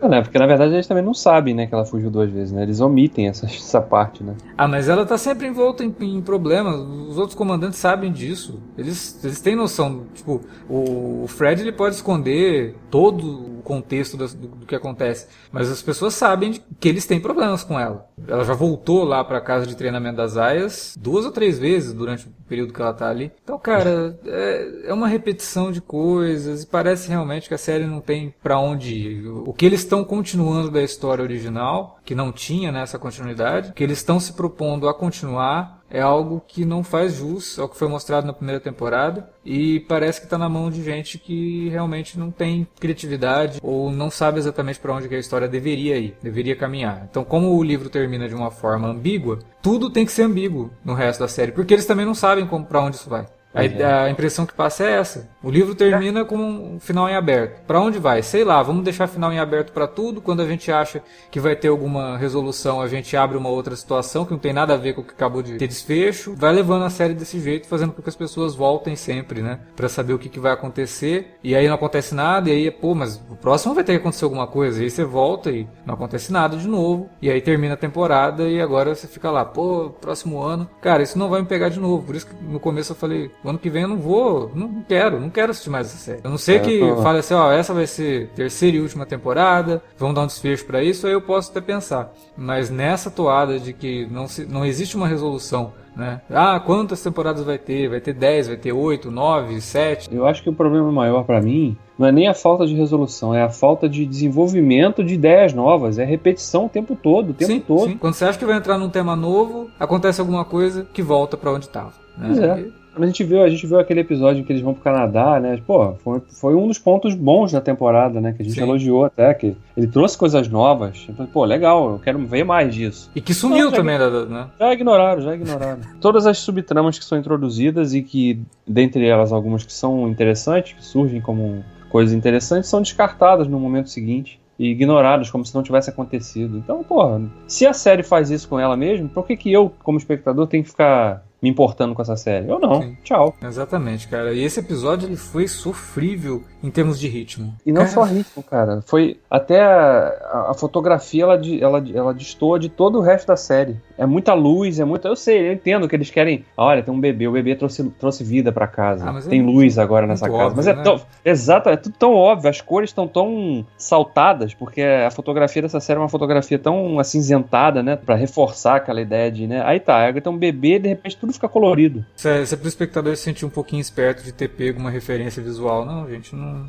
é, 0.00 0.08
né? 0.08 0.22
Porque 0.22 0.38
na 0.38 0.46
verdade 0.46 0.74
eles 0.74 0.86
também 0.86 1.02
não 1.02 1.14
sabem, 1.14 1.54
né, 1.54 1.66
que 1.66 1.74
ela 1.74 1.84
fugiu 1.84 2.10
duas 2.10 2.30
vezes, 2.30 2.52
né? 2.52 2.62
Eles 2.62 2.80
omitem 2.80 3.28
essa, 3.28 3.46
essa 3.46 3.80
parte, 3.80 4.22
né? 4.22 4.34
Ah, 4.56 4.68
mas 4.68 4.88
ela 4.88 5.06
tá 5.06 5.16
sempre 5.16 5.46
envolta 5.46 5.84
em, 5.84 5.94
em 6.00 6.20
problemas. 6.20 6.74
Os 6.74 7.18
outros 7.18 7.34
comandantes 7.34 7.78
sabem 7.78 8.12
disso. 8.12 8.60
Eles, 8.76 9.22
eles 9.24 9.40
têm 9.40 9.56
noção. 9.56 10.04
Tipo, 10.14 10.42
o, 10.68 11.24
o 11.24 11.26
Fred 11.28 11.62
ele 11.62 11.72
pode 11.72 11.94
esconder 11.94 12.76
todo 12.90 13.58
o 13.58 13.62
contexto 13.62 14.16
do, 14.16 14.28
do, 14.28 14.48
do, 14.48 14.66
que 14.66 14.74
acontece, 14.74 15.26
mas 15.50 15.70
as 15.70 15.82
pessoas 15.82 16.14
sabem 16.14 16.52
de, 16.52 16.62
que 16.78 16.88
eles 16.88 17.06
têm 17.06 17.20
problemas 17.20 17.64
com 17.64 17.78
ela. 17.78 18.08
Ela 18.28 18.44
já 18.44 18.54
voltou 18.54 19.04
lá 19.04 19.24
para 19.24 19.40
casa 19.40 19.66
de 19.66 19.76
treinamento 19.76 20.16
das 20.16 20.36
aias 20.36 20.96
duas 20.98 21.24
ou 21.24 21.32
três 21.32 21.58
vezes 21.58 21.92
durante 21.92 22.26
o 22.26 22.30
período 22.48 22.72
que 22.72 22.80
ela 22.80 22.92
tá 22.92 23.08
ali. 23.08 23.32
Então, 23.42 23.58
cara, 23.58 24.18
é, 24.24 24.88
é 24.88 24.94
uma 24.94 25.08
repetição 25.08 25.35
de 25.72 25.80
coisas 25.80 26.62
e 26.62 26.66
parece 26.66 27.08
realmente 27.08 27.48
que 27.48 27.54
a 27.54 27.58
série 27.58 27.86
não 27.86 28.00
tem 28.00 28.34
para 28.42 28.58
onde 28.58 28.94
ir. 28.94 29.26
O 29.28 29.52
que 29.52 29.66
eles 29.66 29.80
estão 29.80 30.04
continuando 30.04 30.70
da 30.70 30.82
história 30.82 31.22
original, 31.22 31.98
que 32.04 32.14
não 32.14 32.32
tinha 32.32 32.72
nessa 32.72 32.98
continuidade, 32.98 33.72
que 33.72 33.82
eles 33.82 33.98
estão 33.98 34.18
se 34.18 34.32
propondo 34.32 34.88
a 34.88 34.94
continuar, 34.94 35.76
é 35.88 36.00
algo 36.00 36.42
que 36.46 36.64
não 36.64 36.82
faz 36.82 37.14
jus 37.14 37.58
ao 37.58 37.68
que 37.68 37.76
foi 37.76 37.88
mostrado 37.88 38.26
na 38.26 38.32
primeira 38.32 38.60
temporada 38.60 39.30
e 39.44 39.80
parece 39.80 40.20
que 40.20 40.26
está 40.26 40.36
na 40.36 40.48
mão 40.48 40.70
de 40.70 40.82
gente 40.82 41.18
que 41.18 41.68
realmente 41.68 42.18
não 42.18 42.30
tem 42.30 42.66
criatividade 42.80 43.60
ou 43.62 43.90
não 43.90 44.10
sabe 44.10 44.38
exatamente 44.38 44.80
para 44.80 44.92
onde 44.92 45.14
a 45.14 45.18
história 45.18 45.48
deveria 45.48 45.96
ir, 45.96 46.16
deveria 46.22 46.56
caminhar. 46.56 47.06
Então, 47.08 47.24
como 47.24 47.56
o 47.56 47.62
livro 47.62 47.88
termina 47.88 48.28
de 48.28 48.34
uma 48.34 48.50
forma 48.50 48.88
ambígua, 48.88 49.38
tudo 49.62 49.90
tem 49.90 50.04
que 50.04 50.12
ser 50.12 50.22
ambíguo 50.22 50.70
no 50.84 50.94
resto 50.94 51.20
da 51.20 51.28
série, 51.28 51.52
porque 51.52 51.74
eles 51.74 51.86
também 51.86 52.06
não 52.06 52.14
sabem 52.14 52.46
para 52.46 52.80
onde 52.80 52.96
isso 52.96 53.08
vai. 53.08 53.26
A, 53.56 54.04
a, 54.04 54.10
impressão 54.10 54.44
que 54.44 54.52
passa 54.52 54.84
é 54.84 54.92
essa. 54.92 55.28
O 55.42 55.50
livro 55.50 55.74
termina 55.74 56.24
com 56.24 56.36
um 56.36 56.78
final 56.78 57.08
em 57.08 57.14
aberto. 57.14 57.64
Para 57.66 57.80
onde 57.80 57.98
vai? 57.98 58.22
Sei 58.22 58.44
lá, 58.44 58.62
vamos 58.62 58.84
deixar 58.84 59.06
final 59.06 59.32
em 59.32 59.38
aberto 59.38 59.72
para 59.72 59.86
tudo. 59.86 60.20
Quando 60.20 60.42
a 60.42 60.46
gente 60.46 60.70
acha 60.70 61.02
que 61.30 61.40
vai 61.40 61.56
ter 61.56 61.68
alguma 61.68 62.18
resolução, 62.18 62.80
a 62.80 62.88
gente 62.88 63.16
abre 63.16 63.38
uma 63.38 63.48
outra 63.48 63.74
situação 63.74 64.26
que 64.26 64.32
não 64.32 64.38
tem 64.38 64.52
nada 64.52 64.74
a 64.74 64.76
ver 64.76 64.92
com 64.92 65.00
o 65.00 65.04
que 65.04 65.12
acabou 65.12 65.42
de 65.42 65.56
ter 65.56 65.66
desfecho. 65.66 66.34
Vai 66.36 66.52
levando 66.52 66.84
a 66.84 66.90
série 66.90 67.14
desse 67.14 67.40
jeito, 67.40 67.66
fazendo 67.66 67.92
com 67.92 68.02
que 68.02 68.08
as 68.08 68.16
pessoas 68.16 68.54
voltem 68.54 68.94
sempre, 68.94 69.40
né? 69.40 69.60
Para 69.74 69.88
saber 69.88 70.12
o 70.12 70.18
que, 70.18 70.28
que 70.28 70.40
vai 70.40 70.52
acontecer. 70.52 71.36
E 71.42 71.54
aí 71.54 71.66
não 71.66 71.74
acontece 71.74 72.14
nada, 72.14 72.50
e 72.50 72.52
aí, 72.52 72.70
pô, 72.70 72.94
mas 72.94 73.16
o 73.30 73.36
próximo 73.36 73.74
vai 73.74 73.84
ter 73.84 73.92
que 73.92 73.98
acontecer 73.98 74.24
alguma 74.24 74.46
coisa. 74.46 74.80
E 74.80 74.84
aí 74.84 74.90
você 74.90 75.04
volta 75.04 75.50
e 75.50 75.66
não 75.86 75.94
acontece 75.94 76.30
nada 76.30 76.56
de 76.56 76.68
novo. 76.68 77.08
E 77.22 77.30
aí 77.30 77.40
termina 77.40 77.74
a 77.74 77.76
temporada 77.76 78.48
e 78.48 78.60
agora 78.60 78.94
você 78.94 79.06
fica 79.06 79.30
lá, 79.30 79.44
pô, 79.44 79.90
próximo 80.00 80.42
ano. 80.42 80.68
Cara, 80.82 81.02
isso 81.02 81.18
não 81.18 81.30
vai 81.30 81.40
me 81.40 81.46
pegar 81.46 81.70
de 81.70 81.80
novo. 81.80 82.04
Por 82.04 82.14
isso 82.14 82.26
que 82.26 82.34
no 82.44 82.60
começo 82.60 82.92
eu 82.92 82.96
falei, 82.96 83.30
ano 83.48 83.58
que 83.58 83.70
vem 83.70 83.82
eu 83.82 83.88
não 83.88 83.96
vou, 83.96 84.50
não 84.54 84.82
quero, 84.82 85.20
não 85.20 85.30
quero 85.30 85.50
assistir 85.50 85.70
mais 85.70 85.86
essa 85.86 85.98
série. 85.98 86.20
Eu 86.22 86.30
não 86.30 86.38
sei 86.38 86.56
é, 86.56 86.58
que 86.60 86.78
tô... 86.78 86.96
fale 87.02 87.18
assim, 87.18 87.34
ó, 87.34 87.52
essa 87.52 87.72
vai 87.72 87.86
ser 87.86 88.28
terceira 88.34 88.76
e 88.76 88.80
última 88.80 89.06
temporada, 89.06 89.82
vamos 89.98 90.14
dar 90.14 90.22
um 90.22 90.26
desfecho 90.26 90.64
para 90.66 90.82
isso, 90.82 91.06
aí 91.06 91.12
eu 91.12 91.20
posso 91.20 91.50
até 91.50 91.60
pensar. 91.60 92.12
Mas 92.36 92.70
nessa 92.70 93.10
toada 93.10 93.58
de 93.58 93.72
que 93.72 94.06
não, 94.10 94.26
se, 94.26 94.44
não 94.44 94.64
existe 94.64 94.96
uma 94.96 95.08
resolução 95.08 95.72
né? 95.96 96.20
Ah, 96.30 96.60
quantas 96.60 97.02
temporadas 97.02 97.42
vai 97.42 97.56
ter? 97.56 97.88
Vai 97.88 98.02
ter 98.02 98.12
10, 98.12 98.48
vai 98.48 98.56
ter 98.58 98.70
8, 98.70 99.10
9, 99.10 99.60
7? 99.62 100.14
Eu 100.14 100.26
acho 100.26 100.42
que 100.42 100.50
o 100.50 100.52
problema 100.52 100.92
maior 100.92 101.24
para 101.24 101.40
mim 101.40 101.74
não 101.98 102.06
é 102.06 102.12
nem 102.12 102.28
a 102.28 102.34
falta 102.34 102.66
de 102.66 102.74
resolução, 102.74 103.34
é 103.34 103.42
a 103.42 103.48
falta 103.48 103.88
de 103.88 104.04
desenvolvimento 104.04 105.02
de 105.02 105.14
ideias 105.14 105.54
novas, 105.54 105.98
é 105.98 106.04
repetição 106.04 106.66
o 106.66 106.68
tempo 106.68 106.94
todo, 106.94 107.30
o 107.30 107.34
tempo 107.34 107.52
sim, 107.52 107.60
todo. 107.60 107.88
Sim. 107.88 107.96
Quando 107.96 108.12
você 108.12 108.26
acha 108.26 108.38
que 108.38 108.44
vai 108.44 108.58
entrar 108.58 108.76
num 108.76 108.90
tema 108.90 109.16
novo, 109.16 109.70
acontece 109.80 110.20
alguma 110.20 110.44
coisa 110.44 110.86
que 110.92 111.00
volta 111.00 111.38
para 111.38 111.50
onde 111.50 111.64
estava. 111.64 111.94
Né? 112.18 112.26
Pois 112.26 112.38
é. 112.38 112.66
A 112.96 113.06
gente 113.06 113.22
viu, 113.24 113.42
a 113.42 113.48
gente 113.48 113.66
viu 113.66 113.78
aquele 113.78 114.00
episódio 114.00 114.40
em 114.40 114.44
que 114.44 114.52
eles 114.52 114.62
vão 114.62 114.72
pro 114.72 114.82
Canadá, 114.82 115.38
né? 115.38 115.60
Pô, 115.66 115.94
foi, 115.94 116.20
foi 116.20 116.54
um 116.54 116.66
dos 116.66 116.78
pontos 116.78 117.14
bons 117.14 117.52
da 117.52 117.60
temporada, 117.60 118.20
né? 118.20 118.32
Que 118.32 118.42
a 118.42 118.44
gente 118.44 118.54
Sim. 118.54 118.62
elogiou 118.62 119.04
até, 119.04 119.34
que 119.34 119.56
ele 119.76 119.86
trouxe 119.86 120.16
coisas 120.16 120.48
novas. 120.48 121.06
Então, 121.08 121.26
pô, 121.26 121.44
legal, 121.44 121.92
eu 121.92 121.98
quero 121.98 122.18
ver 122.26 122.44
mais 122.44 122.74
disso. 122.74 123.10
E 123.14 123.20
que 123.20 123.34
sumiu 123.34 123.66
Não, 123.66 123.72
também, 123.72 123.98
né? 123.98 124.48
Já 124.58 124.72
ignoraram, 124.72 125.20
já 125.20 125.34
ignoraram. 125.34 125.80
Todas 126.00 126.26
as 126.26 126.38
subtramas 126.38 126.98
que 126.98 127.04
são 127.04 127.18
introduzidas 127.18 127.92
e 127.92 128.02
que, 128.02 128.40
dentre 128.66 129.06
elas, 129.06 129.32
algumas 129.32 129.64
que 129.64 129.72
são 129.72 130.08
interessantes, 130.08 130.72
que 130.72 130.84
surgem 130.84 131.20
como 131.20 131.62
coisas 131.90 132.14
interessantes, 132.14 132.68
são 132.68 132.80
descartadas 132.80 133.46
no 133.46 133.60
momento 133.60 133.90
seguinte 133.90 134.40
e 134.58 134.70
ignoradas 134.70 135.30
como 135.30 135.44
se 135.44 135.54
não 135.54 135.62
tivesse 135.62 135.90
acontecido. 135.90 136.56
Então, 136.56 136.82
porra, 136.82 137.20
se 137.46 137.66
a 137.66 137.72
série 137.72 138.02
faz 138.02 138.30
isso 138.30 138.48
com 138.48 138.58
ela 138.58 138.76
mesmo, 138.76 139.08
por 139.08 139.26
que, 139.26 139.36
que 139.36 139.52
eu, 139.52 139.72
como 139.82 139.98
espectador, 139.98 140.46
tenho 140.46 140.62
que 140.62 140.70
ficar 140.70 141.24
me 141.46 141.50
importando 141.52 141.94
com 141.94 142.02
essa 142.02 142.16
série? 142.16 142.48
Eu 142.50 142.58
não. 142.58 142.82
Sim. 142.82 142.96
Tchau. 143.04 143.34
Exatamente, 143.42 144.08
cara. 144.08 144.32
E 144.32 144.42
esse 144.42 144.58
episódio 144.60 145.08
ele 145.08 145.16
foi 145.16 145.46
sofrível 145.46 146.42
em 146.62 146.70
termos 146.70 146.98
de 146.98 147.06
ritmo. 147.06 147.54
E 147.64 147.70
não 147.70 147.82
Cara, 147.82 147.92
só 147.92 148.02
ritmo, 148.02 148.42
cara. 148.42 148.82
Foi 148.84 149.18
até 149.30 149.62
a, 149.62 150.48
a 150.50 150.54
fotografia 150.54 151.22
ela, 151.22 151.40
ela, 151.60 151.84
ela 151.94 152.14
destoa 152.14 152.58
de 152.58 152.68
todo 152.68 152.98
o 152.98 153.00
resto 153.02 153.28
da 153.28 153.36
série. 153.36 153.76
É 153.96 154.04
muita 154.04 154.34
luz, 154.34 154.80
é 154.80 154.84
muita. 154.84 155.08
Eu 155.08 155.16
sei, 155.16 155.48
eu 155.48 155.52
entendo 155.52 155.88
que 155.88 155.94
eles 155.94 156.10
querem. 156.10 156.44
Olha, 156.56 156.82
tem 156.82 156.92
um 156.92 157.00
bebê, 157.00 157.28
o 157.28 157.32
bebê 157.32 157.54
trouxe, 157.54 157.84
trouxe 157.90 158.24
vida 158.24 158.50
pra 158.52 158.66
casa. 158.66 159.08
Ah, 159.08 159.18
é 159.18 159.22
tem 159.22 159.40
muito- 159.40 159.56
luz 159.56 159.78
agora 159.78 160.06
nessa 160.06 160.26
casa. 160.26 160.36
óbvio, 160.38 160.56
mas 160.56 160.66
é 160.66 160.74
né? 160.74 160.82
tão. 160.82 161.00
Exato, 161.24 161.68
é 161.68 161.76
tudo 161.76 161.94
tão 161.96 162.14
óbvio. 162.14 162.50
As 162.50 162.60
cores 162.60 162.90
estão 162.90 163.06
tão 163.06 163.64
saltadas, 163.78 164.52
porque 164.54 164.82
a 164.82 165.10
fotografia 165.10 165.62
dessa 165.62 165.80
série 165.80 165.98
é 165.98 166.02
uma 166.02 166.08
fotografia 166.08 166.58
tão 166.58 166.98
acinzentada, 166.98 167.82
né? 167.82 167.96
Pra 167.96 168.14
reforçar 168.16 168.76
aquela 168.76 169.00
ideia 169.00 169.30
de, 169.30 169.46
né? 169.46 169.62
Aí 169.64 169.78
tá, 169.78 169.98
aí 169.98 170.20
tem 170.20 170.32
um 170.32 170.36
bebê 170.36 170.78
de 170.78 170.88
repente 170.88 171.16
tudo 171.16 171.30
fica 171.36 171.48
colorido. 171.48 172.04
Se 172.16 172.28
é, 172.28 172.44
se 172.44 172.54
é 172.54 172.56
pro 172.56 172.68
espectador 172.68 173.16
se 173.16 173.22
sentir 173.22 173.44
um 173.46 173.50
pouquinho 173.50 173.80
esperto 173.80 174.22
de 174.22 174.32
ter 174.32 174.48
pego 174.48 174.78
uma 174.80 174.90
referência 174.90 175.42
visual. 175.42 175.84
Não, 175.84 176.08
gente, 176.08 176.34
não. 176.34 176.66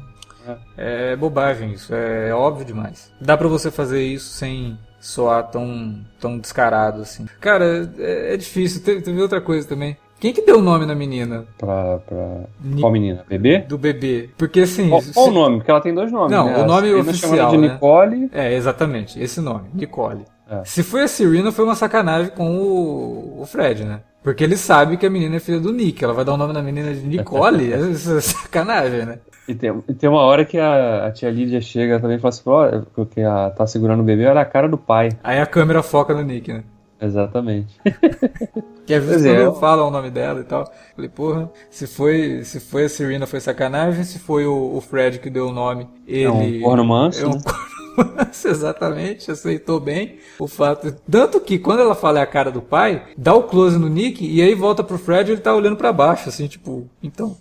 É, 0.77 1.15
bobagem 1.15 1.74
isso. 1.74 1.93
É, 1.93 2.33
óbvio 2.33 2.65
demais. 2.65 3.12
Dá 3.19 3.36
pra 3.36 3.47
você 3.47 3.69
fazer 3.69 4.01
isso 4.01 4.29
sem 4.29 4.77
soar 5.00 5.50
tão, 5.50 6.00
tão 6.19 6.38
descarado 6.39 7.01
assim. 7.01 7.25
Cara, 7.39 7.89
é, 7.97 8.33
é 8.33 8.38
difícil. 8.38 8.81
Teve, 8.83 9.01
teve 9.01 9.21
outra 9.21 9.41
coisa 9.41 9.67
também. 9.67 9.97
Quem 10.19 10.33
que 10.33 10.41
deu 10.41 10.57
o 10.57 10.62
nome 10.62 10.86
na 10.86 10.95
menina? 10.95 11.45
Pra. 11.57 12.00
pra... 12.00 12.39
Ni- 12.63 12.81
Qual 12.81 12.91
menina? 12.91 13.24
Bebê? 13.29 13.59
Do 13.59 13.77
bebê. 13.77 14.29
Porque 14.38 14.62
assim. 14.62 14.89
Qual, 14.89 15.01
se- 15.01 15.12
o 15.19 15.29
nome? 15.29 15.57
Porque 15.57 15.69
ela 15.69 15.81
tem 15.81 15.93
dois 15.93 16.12
nomes. 16.12 16.31
Não, 16.31 16.45
né? 16.47 16.57
o 16.57 16.65
nome 16.65 16.88
Serena 16.88 17.01
oficial, 17.01 17.51
de 17.51 17.57
né? 17.57 17.74
Nicole. 17.74 18.29
É, 18.33 18.53
exatamente, 18.53 19.21
esse 19.21 19.39
nome, 19.41 19.69
Nicole. 19.74 20.25
É. 20.50 20.63
Se 20.63 20.81
foi 20.81 21.03
a 21.03 21.07
Serena, 21.07 21.51
foi 21.51 21.65
uma 21.65 21.75
sacanagem 21.75 22.31
com 22.31 22.57
o, 22.57 23.41
o 23.41 23.45
Fred, 23.45 23.83
né? 23.83 24.00
Porque 24.24 24.43
ele 24.43 24.57
sabe 24.57 24.97
que 24.97 25.05
a 25.05 25.09
menina 25.09 25.38
é 25.38 25.39
filha 25.39 25.59
do 25.59 25.71
Nick. 25.71 26.03
Ela 26.03 26.13
vai 26.13 26.25
dar 26.25 26.33
o 26.33 26.38
nome 26.38 26.53
da 26.53 26.62
menina 26.62 26.93
de 26.93 27.05
Nicole? 27.05 27.71
é 27.71 27.93
sacanagem, 27.93 29.05
né? 29.05 29.19
E 29.47 29.55
tem, 29.55 29.74
e 29.88 29.93
tem 29.93 30.09
uma 30.09 30.21
hora 30.21 30.43
que 30.43 30.57
a, 30.57 31.05
a 31.05 31.12
tia 31.12 31.29
Lídia 31.29 31.62
chega 31.62 32.00
também 32.00 32.17
e 32.17 32.19
fala 32.19 32.29
assim: 32.29 32.41
ó, 32.45 33.05
que 33.05 33.21
ela 33.21 33.50
tá 33.51 33.65
segurando 33.65 34.01
o 34.01 34.03
bebê, 34.03 34.25
olha 34.25 34.41
a 34.41 34.45
cara 34.45 34.67
do 34.67 34.77
pai. 34.77 35.09
Aí 35.24 35.39
a 35.39 35.45
câmera 35.45 35.81
foca 35.81 36.13
no 36.13 36.21
Nick, 36.21 36.51
né? 36.51 36.63
Exatamente. 37.00 37.79
Que 38.88 38.93
às 38.93 39.03
vezes 39.03 39.25
é, 39.25 39.51
falam 39.59 39.89
o 39.89 39.91
nome 39.91 40.09
dela 40.09 40.39
e 40.39 40.45
tal. 40.45 40.71
Falei, 40.95 41.09
porra, 41.09 41.51
se 41.69 41.86
foi, 41.86 42.41
se 42.45 42.62
foi 42.62 42.86
a 42.86 42.89
Serena 42.89 43.27
foi 43.27 43.41
sacanagem, 43.41 44.01
se 44.05 44.17
foi 44.17 44.45
o, 44.45 44.77
o 44.77 44.79
Fred 44.79 45.19
que 45.19 45.29
deu 45.29 45.50
o 45.50 45.51
nome, 45.51 45.89
ele. 46.07 46.24
É 46.24 46.31
um 46.31 46.62
corno 46.62 46.86
manso, 46.86 47.21
É 47.21 47.27
um 47.27 47.31
né? 47.31 47.41
exatamente, 48.45 49.31
aceitou 49.31 49.79
bem 49.79 50.17
o 50.39 50.47
fato. 50.47 50.95
Tanto 51.09 51.39
que 51.39 51.57
quando 51.59 51.79
ela 51.81 51.95
fala 51.95 52.19
é 52.19 52.21
a 52.21 52.27
cara 52.27 52.51
do 52.51 52.61
pai, 52.61 53.03
dá 53.17 53.33
o 53.33 53.43
close 53.43 53.77
no 53.77 53.89
Nick 53.89 54.25
e 54.25 54.41
aí 54.41 54.53
volta 54.55 54.83
pro 54.83 54.97
Fred 54.97 55.29
e 55.29 55.33
ele 55.33 55.41
tá 55.41 55.53
olhando 55.53 55.77
pra 55.77 55.91
baixo, 55.93 56.29
assim, 56.29 56.47
tipo, 56.47 56.87
então. 57.01 57.35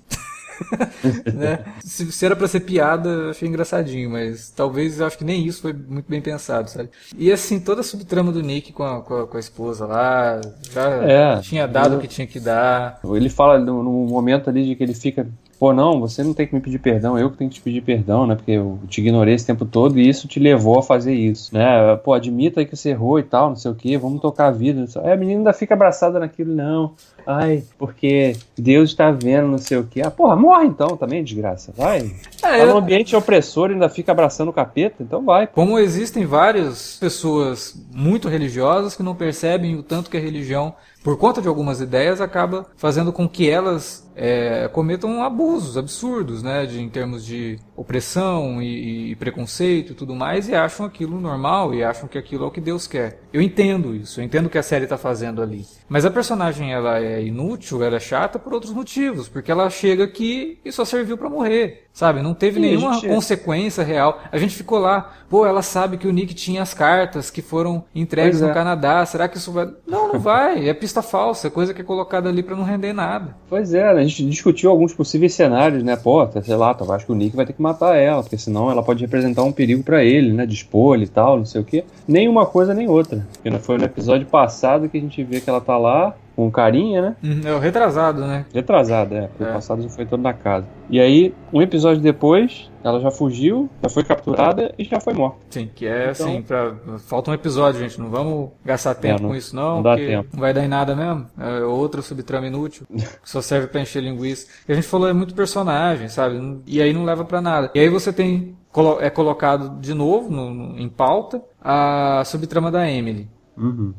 né? 1.34 1.64
se, 1.84 2.10
se 2.10 2.24
era 2.24 2.34
pra 2.34 2.48
ser 2.48 2.60
piada, 2.60 3.08
eu 3.08 3.30
achei 3.30 3.46
engraçadinho, 3.48 4.08
mas 4.10 4.50
talvez 4.50 4.98
eu 5.00 5.06
acho 5.06 5.18
que 5.18 5.24
nem 5.24 5.44
isso 5.46 5.60
foi 5.60 5.72
muito 5.72 6.06
bem 6.08 6.20
pensado, 6.22 6.70
sabe? 6.70 6.88
E 7.16 7.30
assim, 7.30 7.60
toda 7.60 7.82
a 7.82 7.84
subtrama 7.84 8.32
do 8.32 8.42
Nick 8.42 8.72
com 8.72 8.82
a, 8.82 9.02
com 9.02 9.18
a, 9.18 9.26
com 9.26 9.36
a 9.36 9.40
esposa 9.40 9.86
lá, 9.86 10.40
já 10.72 10.88
É. 11.04 11.40
tinha 11.40 11.66
dado 11.68 11.96
o 11.96 12.00
que 12.00 12.08
tinha 12.08 12.26
que 12.26 12.40
dar. 12.40 13.00
Ele 13.04 13.28
fala 13.28 13.58
no, 13.58 13.82
no 13.82 14.06
momento 14.06 14.48
ali 14.48 14.64
de 14.64 14.74
que 14.74 14.82
ele 14.82 14.94
fica. 14.94 15.26
Pô, 15.58 15.72
não, 15.72 16.00
você 16.00 16.22
não 16.22 16.34
tem 16.34 16.46
que 16.46 16.54
me 16.54 16.60
pedir 16.60 16.78
perdão, 16.78 17.18
eu 17.18 17.30
que 17.30 17.38
tenho 17.38 17.48
que 17.48 17.56
te 17.56 17.62
pedir 17.62 17.80
perdão, 17.80 18.26
né? 18.26 18.34
Porque 18.34 18.52
eu 18.52 18.78
te 18.88 19.00
ignorei 19.00 19.34
esse 19.34 19.46
tempo 19.46 19.64
todo 19.64 19.98
e 19.98 20.06
isso 20.06 20.28
te 20.28 20.38
levou 20.38 20.78
a 20.78 20.82
fazer 20.82 21.14
isso, 21.14 21.54
né? 21.54 21.96
Pô, 21.96 22.12
admita 22.12 22.60
aí 22.60 22.66
que 22.66 22.76
você 22.76 22.90
errou 22.90 23.18
e 23.18 23.22
tal, 23.22 23.48
não 23.48 23.56
sei 23.56 23.70
o 23.70 23.74
que, 23.74 23.96
vamos 23.96 24.20
tocar 24.20 24.48
a 24.48 24.50
vida. 24.50 24.84
Aí 25.02 25.12
a 25.12 25.16
menina 25.16 25.40
ainda 25.40 25.52
fica 25.52 25.74
abraçada 25.74 26.18
naquilo, 26.20 26.54
não. 26.54 26.92
Ai, 27.26 27.64
porque 27.76 28.36
Deus 28.56 28.90
está 28.90 29.10
vendo, 29.10 29.48
não 29.48 29.58
sei 29.58 29.78
o 29.78 29.84
que. 29.84 30.00
Ah, 30.00 30.10
porra, 30.10 30.36
morre 30.36 30.66
então 30.66 30.96
também, 30.96 31.24
desgraça. 31.24 31.72
Vai. 31.76 32.12
É, 32.42 32.58
Tá 32.58 32.66
num 32.66 32.76
ambiente 32.76 33.16
opressor 33.16 33.70
e 33.70 33.72
ainda 33.72 33.88
fica 33.88 34.12
abraçando 34.12 34.48
o 34.48 34.52
capeta, 34.52 35.02
então 35.02 35.24
vai. 35.24 35.46
Como 35.46 35.78
existem 35.78 36.24
várias 36.24 36.96
pessoas 37.00 37.74
muito 37.92 38.28
religiosas 38.28 38.94
que 38.94 39.02
não 39.02 39.14
percebem 39.14 39.74
o 39.74 39.82
tanto 39.82 40.10
que 40.10 40.16
a 40.16 40.20
religião, 40.20 40.74
por 41.02 41.18
conta 41.18 41.42
de 41.42 41.48
algumas 41.48 41.80
ideias, 41.80 42.20
acaba 42.20 42.66
fazendo 42.76 43.12
com 43.12 43.28
que 43.28 43.50
elas 43.50 44.05
é, 44.16 44.66
cometam 44.68 45.22
abusos 45.22 45.76
absurdos, 45.76 46.42
né, 46.42 46.64
de, 46.64 46.80
em 46.80 46.88
termos 46.88 47.24
de 47.24 47.58
opressão 47.76 48.62
e, 48.62 49.10
e 49.12 49.16
preconceito 49.16 49.92
e 49.92 49.94
tudo 49.94 50.14
mais, 50.14 50.48
e 50.48 50.54
acham 50.54 50.84
aquilo 50.86 51.20
normal 51.20 51.74
e 51.74 51.84
acham 51.84 52.08
que 52.08 52.18
aquilo 52.18 52.44
é 52.44 52.46
o 52.48 52.50
que 52.50 52.60
Deus 52.60 52.86
quer. 52.86 53.20
Eu 53.32 53.40
entendo 53.42 53.94
isso, 53.94 54.20
eu 54.20 54.24
entendo 54.24 54.46
o 54.46 54.50
que 54.50 54.58
a 54.58 54.62
série 54.62 54.84
está 54.84 54.96
fazendo 54.96 55.42
ali. 55.42 55.64
Mas 55.88 56.04
a 56.04 56.10
personagem 56.10 56.72
ela 56.72 56.98
é 56.98 57.22
inútil, 57.22 57.82
ela 57.82 57.96
é 57.96 58.00
chata 58.00 58.38
por 58.38 58.52
outros 58.52 58.72
motivos, 58.72 59.28
porque 59.28 59.50
ela 59.52 59.68
chega 59.70 60.04
aqui 60.04 60.58
e 60.64 60.72
só 60.72 60.84
serviu 60.84 61.16
para 61.16 61.28
morrer, 61.30 61.86
sabe? 61.92 62.22
Não 62.22 62.34
teve 62.34 62.56
Sim, 62.56 62.60
nenhuma 62.66 62.94
gente- 62.94 63.08
consequência 63.08 63.84
real. 63.84 64.20
A 64.32 64.38
gente 64.38 64.54
ficou 64.56 64.78
lá, 64.78 65.12
pô, 65.28 65.46
ela 65.46 65.62
sabe 65.62 65.96
que 65.96 66.08
o 66.08 66.12
Nick 66.12 66.34
tinha 66.34 66.62
as 66.62 66.74
cartas 66.74 67.30
que 67.30 67.40
foram 67.42 67.84
entregues 67.94 68.38
Pois 68.38 68.42
é. 68.42 68.48
no 68.48 68.54
Canadá. 68.54 69.04
Será 69.06 69.28
que 69.28 69.36
isso 69.36 69.52
vai. 69.52 69.68
Não, 69.86 70.12
não 70.14 70.18
vai. 70.20 70.68
É 70.68 70.74
pista 70.74 71.02
falsa, 71.02 71.46
é 71.46 71.50
coisa 71.50 71.72
que 71.72 71.80
é 71.80 71.84
colocada 71.84 72.28
ali 72.28 72.42
pra 72.42 72.56
não 72.56 72.64
render 72.64 72.92
nada. 72.92 73.36
Pois 73.48 73.72
é, 73.74 73.86
a 73.86 74.02
gente 74.02 74.24
discutiu 74.28 74.70
alguns 74.70 74.92
possíveis 74.92 75.34
cenários, 75.34 75.82
né? 75.84 75.94
Pô, 75.94 76.26
tá, 76.26 76.42
sei 76.42 76.56
lá, 76.56 76.74
tá, 76.74 76.84
acho 76.94 77.06
que 77.06 77.12
o 77.12 77.14
Nick 77.14 77.36
vai 77.36 77.46
ter 77.46 77.52
que 77.52 77.62
matar 77.66 77.96
ela, 77.96 78.22
porque 78.22 78.38
senão 78.38 78.70
ela 78.70 78.82
pode 78.82 79.02
representar 79.02 79.42
um 79.44 79.52
perigo 79.52 79.82
pra 79.82 80.04
ele, 80.04 80.32
né? 80.32 80.46
De 80.46 80.54
expor 80.54 81.00
e 81.00 81.06
tal, 81.06 81.38
não 81.38 81.44
sei 81.44 81.60
o 81.60 81.64
quê. 81.64 81.84
Nem 82.06 82.28
uma 82.28 82.46
coisa 82.46 82.72
nem 82.72 82.88
outra. 82.88 83.26
Porque 83.42 83.58
foi 83.58 83.78
no 83.78 83.84
episódio 83.84 84.26
passado 84.26 84.88
que 84.88 84.98
a 84.98 85.00
gente 85.00 85.22
vê 85.22 85.40
que 85.40 85.50
ela 85.50 85.60
tá 85.60 85.76
lá 85.76 86.14
com 86.36 86.50
carinha, 86.50 87.00
né? 87.00 87.16
É 87.44 87.52
o 87.54 87.58
retrasado, 87.58 88.20
né? 88.20 88.44
Retrasada, 88.52 89.14
é. 89.16 89.26
Porque 89.28 89.42
É. 89.44 89.48
o 89.50 89.52
passado 89.54 89.80
já 89.82 89.88
foi 89.88 90.04
todo 90.04 90.20
na 90.20 90.34
casa. 90.34 90.66
E 90.90 91.00
aí, 91.00 91.34
um 91.52 91.62
episódio 91.62 92.02
depois, 92.02 92.70
ela 92.84 93.00
já 93.00 93.10
fugiu, 93.10 93.68
já 93.82 93.88
foi 93.88 94.04
capturada 94.04 94.72
e 94.78 94.84
já 94.84 95.00
foi 95.00 95.14
morta. 95.14 95.38
Sim, 95.50 95.70
que 95.74 95.86
é 95.86 96.10
Então- 96.10 96.26
assim, 96.26 96.42
pra... 96.42 96.74
falta 96.98 97.30
um 97.30 97.34
episódio, 97.34 97.80
gente. 97.80 97.98
Não 97.98 98.10
vamos 98.10 98.50
gastar 98.64 98.94
tempo 98.94 99.22
não- 99.22 99.30
com 99.30 99.34
isso, 99.34 99.56
não. 99.56 99.76
não 99.76 99.82
dá 99.82 99.90
porque 99.92 100.06
tempo. 100.06 100.28
Não 100.34 100.40
vai 100.40 100.52
dar 100.54 100.62
em 100.64 100.68
nada 100.68 100.94
mesmo. 100.94 101.26
É 101.38 101.60
outra 101.64 102.02
subtrama 102.02 102.46
inútil. 102.46 102.86
que 102.88 102.96
só 103.24 103.40
serve 103.40 103.66
pra 103.68 103.80
encher 103.80 104.02
linguiça. 104.02 104.46
E 104.68 104.72
a 104.72 104.74
gente 104.74 104.86
falou, 104.86 105.08
é 105.08 105.12
muito 105.14 105.34
personagem, 105.34 106.08
sabe? 106.08 106.60
E 106.66 106.82
aí 106.82 106.92
não 106.92 107.04
leva 107.04 107.24
pra 107.24 107.40
nada. 107.40 107.70
E 107.74 107.80
aí 107.80 107.88
você 107.88 108.12
tem. 108.12 108.54
É 109.00 109.08
colocado 109.08 109.80
de 109.80 109.94
novo 109.94 110.30
no- 110.30 110.52
no- 110.52 110.78
em 110.78 110.86
pauta 110.88 111.40
a 111.64 112.22
subtrama 112.26 112.70
da 112.70 112.86
Emily. 112.90 113.26
Uhum. 113.56 113.94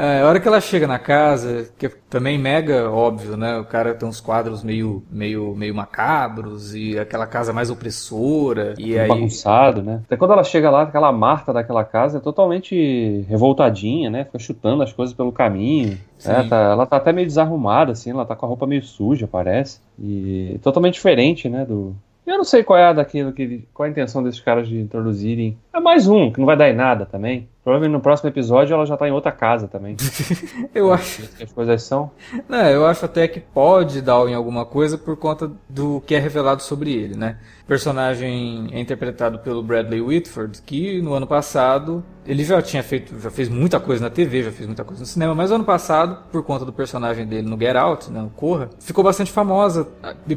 É, 0.00 0.20
a 0.20 0.28
hora 0.28 0.38
que 0.38 0.46
ela 0.46 0.60
chega 0.60 0.86
na 0.86 0.96
casa, 0.98 1.68
que 1.76 1.86
é 1.86 1.90
também 2.08 2.38
mega 2.38 2.88
óbvio, 2.88 3.36
né? 3.36 3.58
O 3.58 3.64
cara 3.64 3.92
tem 3.94 4.08
uns 4.08 4.20
quadros 4.20 4.62
meio, 4.62 5.02
meio, 5.10 5.56
meio 5.56 5.74
macabros 5.74 6.72
e 6.72 6.96
aquela 6.96 7.26
casa 7.26 7.52
mais 7.52 7.68
opressora. 7.68 8.74
E 8.78 8.96
aí. 8.96 9.08
Bagunçado, 9.08 9.82
né? 9.82 10.02
Até 10.06 10.16
quando 10.16 10.34
ela 10.34 10.44
chega 10.44 10.70
lá, 10.70 10.82
aquela 10.82 11.10
Marta 11.10 11.52
daquela 11.52 11.82
casa 11.84 12.18
é 12.18 12.20
totalmente 12.20 13.26
revoltadinha, 13.28 14.08
né? 14.08 14.24
Fica 14.24 14.38
chutando 14.38 14.84
as 14.84 14.92
coisas 14.92 15.12
pelo 15.12 15.32
caminho. 15.32 15.98
É, 16.24 16.44
tá- 16.44 16.70
ela 16.70 16.86
tá 16.86 16.96
até 16.96 17.12
meio 17.12 17.26
desarrumada, 17.26 17.90
assim, 17.90 18.10
ela 18.10 18.24
tá 18.24 18.36
com 18.36 18.46
a 18.46 18.48
roupa 18.48 18.68
meio 18.68 18.84
suja, 18.84 19.26
parece. 19.26 19.80
E 19.98 20.60
totalmente 20.62 20.94
diferente, 20.94 21.48
né? 21.48 21.64
Do. 21.64 21.92
Eu 22.24 22.36
não 22.36 22.44
sei 22.44 22.62
qual 22.62 22.78
é 22.78 22.84
a 22.84 22.92
daquilo 22.92 23.32
que. 23.32 23.64
Qual 23.74 23.86
é 23.86 23.88
a 23.88 23.90
intenção 23.90 24.22
desses 24.22 24.40
caras 24.40 24.68
de 24.68 24.78
introduzirem. 24.78 25.56
É 25.74 25.80
mais 25.80 26.06
um, 26.06 26.30
que 26.30 26.38
não 26.38 26.46
vai 26.46 26.56
dar 26.56 26.68
em 26.68 26.74
nada 26.74 27.04
também. 27.04 27.48
Provavelmente 27.68 27.92
no 27.92 28.00
próximo 28.00 28.30
episódio 28.30 28.72
ela 28.72 28.86
já 28.86 28.96
tá 28.96 29.06
em 29.06 29.10
outra 29.10 29.30
casa 29.30 29.68
também. 29.68 29.94
Eu 30.74 30.90
acho. 30.90 31.28
que 31.36 31.42
as 31.42 31.52
coisas 31.52 31.82
são. 31.82 32.10
Não, 32.48 32.64
eu 32.64 32.86
acho 32.86 33.04
até 33.04 33.28
que 33.28 33.40
pode 33.40 34.00
dar 34.00 34.26
em 34.26 34.32
alguma 34.32 34.64
coisa 34.64 34.96
por 34.96 35.18
conta 35.18 35.50
do 35.68 36.00
que 36.06 36.14
é 36.14 36.18
revelado 36.18 36.62
sobre 36.62 36.94
ele, 36.94 37.14
né? 37.14 37.36
O 37.64 37.66
personagem 37.66 38.70
é 38.72 38.80
interpretado 38.80 39.40
pelo 39.40 39.62
Bradley 39.62 40.00
Whitford, 40.00 40.62
que 40.62 41.02
no 41.02 41.12
ano 41.12 41.26
passado 41.26 42.02
ele 42.28 42.44
já 42.44 42.60
tinha 42.60 42.82
feito, 42.82 43.18
já 43.20 43.30
fez 43.30 43.48
muita 43.48 43.80
coisa 43.80 44.04
na 44.04 44.10
TV, 44.10 44.42
já 44.42 44.52
fez 44.52 44.66
muita 44.66 44.84
coisa 44.84 45.00
no 45.00 45.06
cinema, 45.06 45.34
mas 45.34 45.50
ano 45.50 45.64
passado, 45.64 46.24
por 46.30 46.42
conta 46.42 46.62
do 46.62 46.72
personagem 46.72 47.26
dele 47.26 47.48
no 47.48 47.58
Get 47.58 47.74
Out, 47.74 48.10
né, 48.10 48.20
no 48.20 48.28
Corra, 48.28 48.68
ficou 48.80 49.02
bastante 49.02 49.32
famosa, 49.32 49.88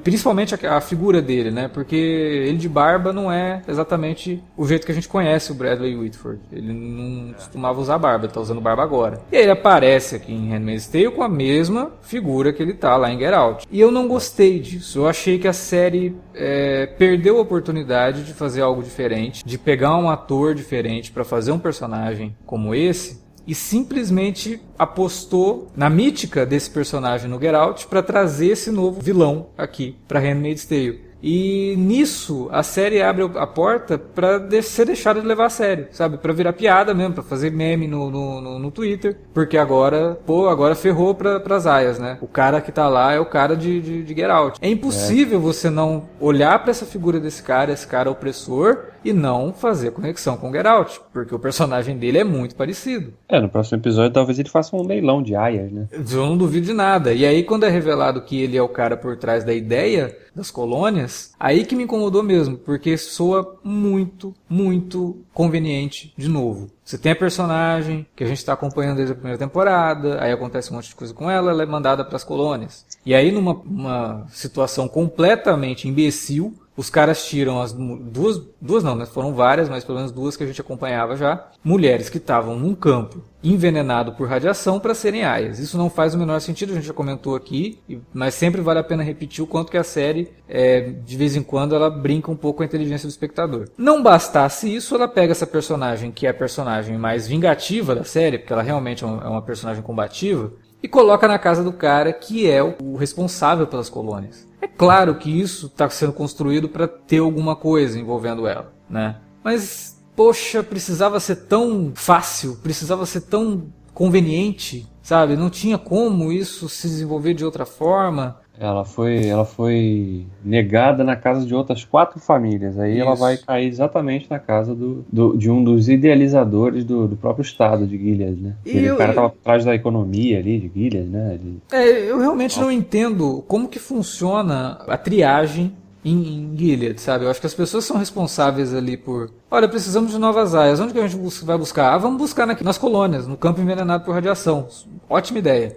principalmente 0.01 0.55
a, 0.55 0.77
a 0.77 0.81
figura 0.81 1.21
dele, 1.21 1.51
né? 1.51 1.67
Porque 1.67 1.95
ele 1.95 2.57
de 2.57 2.69
barba 2.69 3.11
não 3.11 3.31
é 3.31 3.61
exatamente 3.67 4.41
o 4.55 4.65
jeito 4.65 4.85
que 4.85 4.91
a 4.91 4.95
gente 4.95 5.09
conhece 5.09 5.51
o 5.51 5.55
Bradley 5.55 5.97
Whitford. 5.97 6.39
Ele 6.49 6.71
não 6.71 7.20
costumava 7.33 7.79
usar 7.79 7.97
barba, 7.97 8.25
ele 8.25 8.33
tá 8.33 8.39
usando 8.39 8.61
barba 8.61 8.83
agora. 8.83 9.21
E 9.31 9.37
aí 9.37 9.43
ele 9.43 9.51
aparece 9.51 10.15
aqui 10.15 10.33
em 10.33 10.49
Handmaid's 10.49 10.87
Tale 10.87 11.11
com 11.11 11.23
a 11.23 11.29
mesma 11.29 11.91
figura 12.01 12.53
que 12.53 12.61
ele 12.61 12.73
tá 12.73 12.95
lá 12.97 13.11
em 13.11 13.19
Get 13.19 13.33
Out. 13.33 13.67
E 13.71 13.79
eu 13.79 13.91
não 13.91 14.07
gostei 14.07 14.59
disso. 14.59 14.99
Eu 14.99 15.07
achei 15.07 15.39
que 15.39 15.47
a 15.47 15.53
série 15.53 16.15
é, 16.33 16.85
perdeu 16.85 17.37
a 17.37 17.41
oportunidade 17.41 18.23
de 18.23 18.33
fazer 18.33 18.61
algo 18.61 18.83
diferente, 18.83 19.43
de 19.45 19.57
pegar 19.57 19.95
um 19.97 20.09
ator 20.09 20.55
diferente 20.55 21.11
para 21.11 21.23
fazer 21.23 21.51
um 21.51 21.59
personagem 21.59 22.35
como 22.45 22.73
esse 22.75 23.21
e 23.45 23.55
simplesmente 23.55 24.61
apostou 24.77 25.69
na 25.75 25.89
mítica 25.89 26.45
desse 26.45 26.69
personagem 26.69 27.29
no 27.29 27.39
Get 27.39 27.53
Out 27.53 27.87
para 27.87 28.03
trazer 28.03 28.47
esse 28.47 28.71
novo 28.71 29.01
vilão 29.01 29.49
aqui 29.57 29.97
para 30.07 30.19
Handmaid's 30.19 30.65
Tale. 30.65 31.10
E 31.21 31.75
nisso 31.77 32.49
a 32.51 32.63
série 32.63 33.01
abre 33.01 33.29
a 33.35 33.47
porta 33.47 33.97
para 33.97 34.39
ser 34.61 34.85
deixada 34.85 35.21
de 35.21 35.27
levar 35.27 35.45
a 35.45 35.49
sério, 35.49 35.87
sabe? 35.91 36.17
Para 36.17 36.33
virar 36.33 36.53
piada 36.53 36.93
mesmo, 36.93 37.13
para 37.13 37.23
fazer 37.23 37.51
meme 37.51 37.87
no, 37.87 38.09
no, 38.09 38.41
no, 38.41 38.59
no, 38.59 38.71
Twitter. 38.71 39.17
Porque 39.33 39.57
agora, 39.57 40.17
pô, 40.25 40.47
agora 40.47 40.75
ferrou 40.75 41.13
pra, 41.13 41.39
pras 41.39 41.67
aias, 41.67 41.99
né? 41.99 42.17
O 42.21 42.27
cara 42.27 42.61
que 42.61 42.71
tá 42.71 42.87
lá 42.87 43.13
é 43.13 43.19
o 43.19 43.25
cara 43.25 43.55
de, 43.55 43.81
de, 43.81 44.03
de 44.03 44.15
Get 44.15 44.29
Out. 44.29 44.59
É 44.61 44.69
impossível 44.69 45.37
é. 45.37 45.41
você 45.41 45.69
não 45.69 46.05
olhar 46.19 46.57
para 46.59 46.71
essa 46.71 46.85
figura 46.85 47.19
desse 47.19 47.43
cara, 47.43 47.71
esse 47.71 47.85
cara 47.85 48.09
opressor, 48.09 48.91
e 49.03 49.11
não 49.11 49.51
fazer 49.51 49.91
conexão 49.91 50.37
com 50.37 50.51
Get 50.51 50.65
Out, 50.65 51.01
porque 51.11 51.33
o 51.33 51.39
personagem 51.39 51.97
dele 51.97 52.19
é 52.19 52.23
muito 52.23 52.55
parecido. 52.55 53.13
É, 53.27 53.39
no 53.39 53.49
próximo 53.49 53.79
episódio 53.79 54.11
talvez 54.11 54.37
ele 54.39 54.49
faça 54.49 54.75
um 54.75 54.85
leilão 54.85 55.21
de 55.21 55.35
aias, 55.35 55.71
né? 55.71 55.87
Eu 55.91 56.25
não 56.25 56.37
duvido 56.37 56.67
de 56.67 56.73
nada. 56.73 57.13
E 57.13 57.25
aí 57.25 57.43
quando 57.43 57.65
é 57.65 57.69
revelado 57.69 58.21
que 58.21 58.41
ele 58.41 58.57
é 58.57 58.61
o 58.61 58.69
cara 58.69 58.95
por 58.95 59.17
trás 59.17 59.43
da 59.43 59.53
ideia 59.53 60.15
das 60.35 60.49
colônias, 60.49 61.10
aí 61.39 61.65
que 61.65 61.75
me 61.75 61.83
incomodou 61.83 62.23
mesmo, 62.23 62.57
porque 62.57 62.97
soa 62.97 63.57
muito, 63.63 64.33
muito 64.49 65.17
conveniente 65.33 66.13
de 66.17 66.27
novo. 66.27 66.69
Você 66.83 66.97
tem 66.97 67.11
a 67.11 67.15
personagem 67.15 68.05
que 68.15 68.23
a 68.23 68.27
gente 68.27 68.37
está 68.37 68.53
acompanhando 68.53 68.97
desde 68.97 69.13
a 69.13 69.15
primeira 69.15 69.37
temporada, 69.37 70.21
aí 70.21 70.31
acontece 70.31 70.71
um 70.71 70.75
monte 70.75 70.89
de 70.89 70.95
coisa 70.95 71.13
com 71.13 71.29
ela, 71.29 71.51
ela 71.51 71.63
é 71.63 71.65
mandada 71.65 72.03
para 72.03 72.15
as 72.15 72.23
colônias. 72.23 72.85
E 73.05 73.15
aí, 73.15 73.31
numa 73.31 74.25
situação 74.29 74.87
completamente 74.87 75.87
imbecil, 75.87 76.53
os 76.75 76.89
caras 76.89 77.25
tiram 77.25 77.61
as 77.61 77.73
duas, 77.73 78.41
duas 78.59 78.83
não, 78.83 78.95
né? 78.95 79.05
Foram 79.05 79.33
várias, 79.33 79.67
mas 79.67 79.83
pelo 79.83 79.97
menos 79.97 80.11
duas 80.11 80.37
que 80.37 80.43
a 80.43 80.47
gente 80.47 80.61
acompanhava 80.61 81.15
já. 81.15 81.49
Mulheres 81.63 82.09
que 82.09 82.17
estavam 82.17 82.57
num 82.57 82.73
campo 82.73 83.21
envenenado 83.43 84.13
por 84.13 84.27
radiação 84.27 84.79
para 84.79 84.93
serem 84.93 85.23
aias. 85.23 85.59
Isso 85.59 85.77
não 85.77 85.89
faz 85.89 86.13
o 86.13 86.17
menor 86.17 86.39
sentido, 86.39 86.71
a 86.71 86.75
gente 86.75 86.87
já 86.87 86.93
comentou 86.93 87.35
aqui, 87.35 87.79
mas 88.13 88.35
sempre 88.35 88.61
vale 88.61 88.79
a 88.79 88.83
pena 88.83 89.03
repetir 89.03 89.43
o 89.43 89.47
quanto 89.47 89.71
que 89.71 89.77
a 89.77 89.83
série, 89.83 90.31
é, 90.47 90.81
de 90.81 91.17
vez 91.17 91.35
em 91.35 91.43
quando, 91.43 91.75
ela 91.75 91.89
brinca 91.89 92.31
um 92.31 92.35
pouco 92.35 92.57
com 92.57 92.63
a 92.63 92.65
inteligência 92.65 93.07
do 93.07 93.11
espectador. 93.11 93.67
Não 93.77 94.01
bastasse 94.01 94.73
isso, 94.73 94.95
ela 94.95 95.07
pega 95.07 95.31
essa 95.31 95.47
personagem, 95.47 96.11
que 96.11 96.25
é 96.25 96.29
a 96.29 96.33
personagem 96.33 96.97
mais 96.97 97.27
vingativa 97.27 97.93
da 97.93 98.03
série, 98.03 98.37
porque 98.37 98.53
ela 98.53 98.61
realmente 98.61 99.03
é, 99.03 99.07
é 99.07 99.27
uma 99.27 99.41
personagem 99.41 99.83
combativa, 99.83 100.51
e 100.83 100.87
coloca 100.87 101.27
na 101.27 101.37
casa 101.37 101.63
do 101.63 101.73
cara 101.73 102.11
que 102.11 102.49
é 102.49 102.63
o 102.63 102.95
responsável 102.95 103.67
pelas 103.67 103.89
colônias. 103.89 104.49
É 104.61 104.67
claro 104.67 105.15
que 105.15 105.29
isso 105.29 105.65
está 105.65 105.89
sendo 105.89 106.13
construído 106.13 106.69
para 106.69 106.87
ter 106.87 107.17
alguma 107.17 107.55
coisa 107.55 107.99
envolvendo 107.99 108.45
ela, 108.45 108.71
né? 108.87 109.17
Mas, 109.43 110.01
poxa, 110.15 110.61
precisava 110.61 111.19
ser 111.19 111.47
tão 111.47 111.91
fácil, 111.95 112.57
precisava 112.61 113.05
ser 113.07 113.21
tão 113.21 113.73
conveniente, 113.93 114.87
sabe? 115.01 115.35
Não 115.35 115.49
tinha 115.49 115.77
como 115.77 116.31
isso 116.31 116.69
se 116.69 116.87
desenvolver 116.87 117.33
de 117.33 117.43
outra 117.43 117.65
forma. 117.65 118.39
Ela 118.61 118.85
foi, 118.85 119.25
ela 119.25 119.43
foi 119.43 120.27
negada 120.45 121.03
na 121.03 121.15
casa 121.15 121.47
de 121.47 121.55
outras 121.55 121.83
quatro 121.83 122.19
famílias. 122.19 122.77
Aí 122.77 122.93
Isso. 122.93 123.01
ela 123.01 123.15
vai 123.15 123.35
cair 123.35 123.67
exatamente 123.67 124.29
na 124.29 124.37
casa 124.37 124.75
do, 124.75 125.03
do 125.11 125.35
de 125.35 125.49
um 125.49 125.63
dos 125.63 125.89
idealizadores 125.89 126.85
do, 126.85 127.07
do, 127.07 127.15
próprio 127.15 127.41
estado 127.41 127.87
de 127.87 127.97
Gilead, 127.97 128.39
né? 128.39 128.53
E 128.63 128.77
eu, 128.77 128.93
o 128.93 128.97
cara 128.99 129.13
estava 129.13 129.27
atrás 129.29 129.65
da 129.65 129.73
economia 129.73 130.37
ali 130.37 130.59
de 130.59 130.71
Gilead, 130.71 131.09
né? 131.09 131.39
É, 131.71 132.11
eu 132.11 132.19
realmente 132.19 132.55
Nossa. 132.55 132.61
não 132.61 132.71
entendo 132.71 133.43
como 133.47 133.67
que 133.67 133.79
funciona 133.79 134.77
a 134.87 134.95
triagem 134.95 135.73
em, 136.05 136.53
em 136.53 136.55
Gilead, 136.55 137.01
sabe? 137.01 137.25
Eu 137.25 137.31
acho 137.31 137.39
que 137.39 137.47
as 137.47 137.55
pessoas 137.55 137.83
são 137.83 137.97
responsáveis 137.97 138.75
ali 138.75 138.95
por. 138.95 139.31
Olha, 139.49 139.67
precisamos 139.67 140.11
de 140.11 140.19
novas 140.19 140.53
áreas. 140.53 140.79
Onde 140.79 140.93
que 140.93 140.99
a 140.99 141.07
gente 141.07 141.43
vai 141.43 141.57
buscar? 141.57 141.95
Ah, 141.95 141.97
vamos 141.97 142.19
buscar 142.19 142.45
nas 142.45 142.77
colônias, 142.77 143.25
no 143.25 143.35
campo 143.35 143.59
envenenado 143.59 144.05
por 144.05 144.13
radiação. 144.13 144.67
Ótima 145.09 145.39
ideia. 145.39 145.75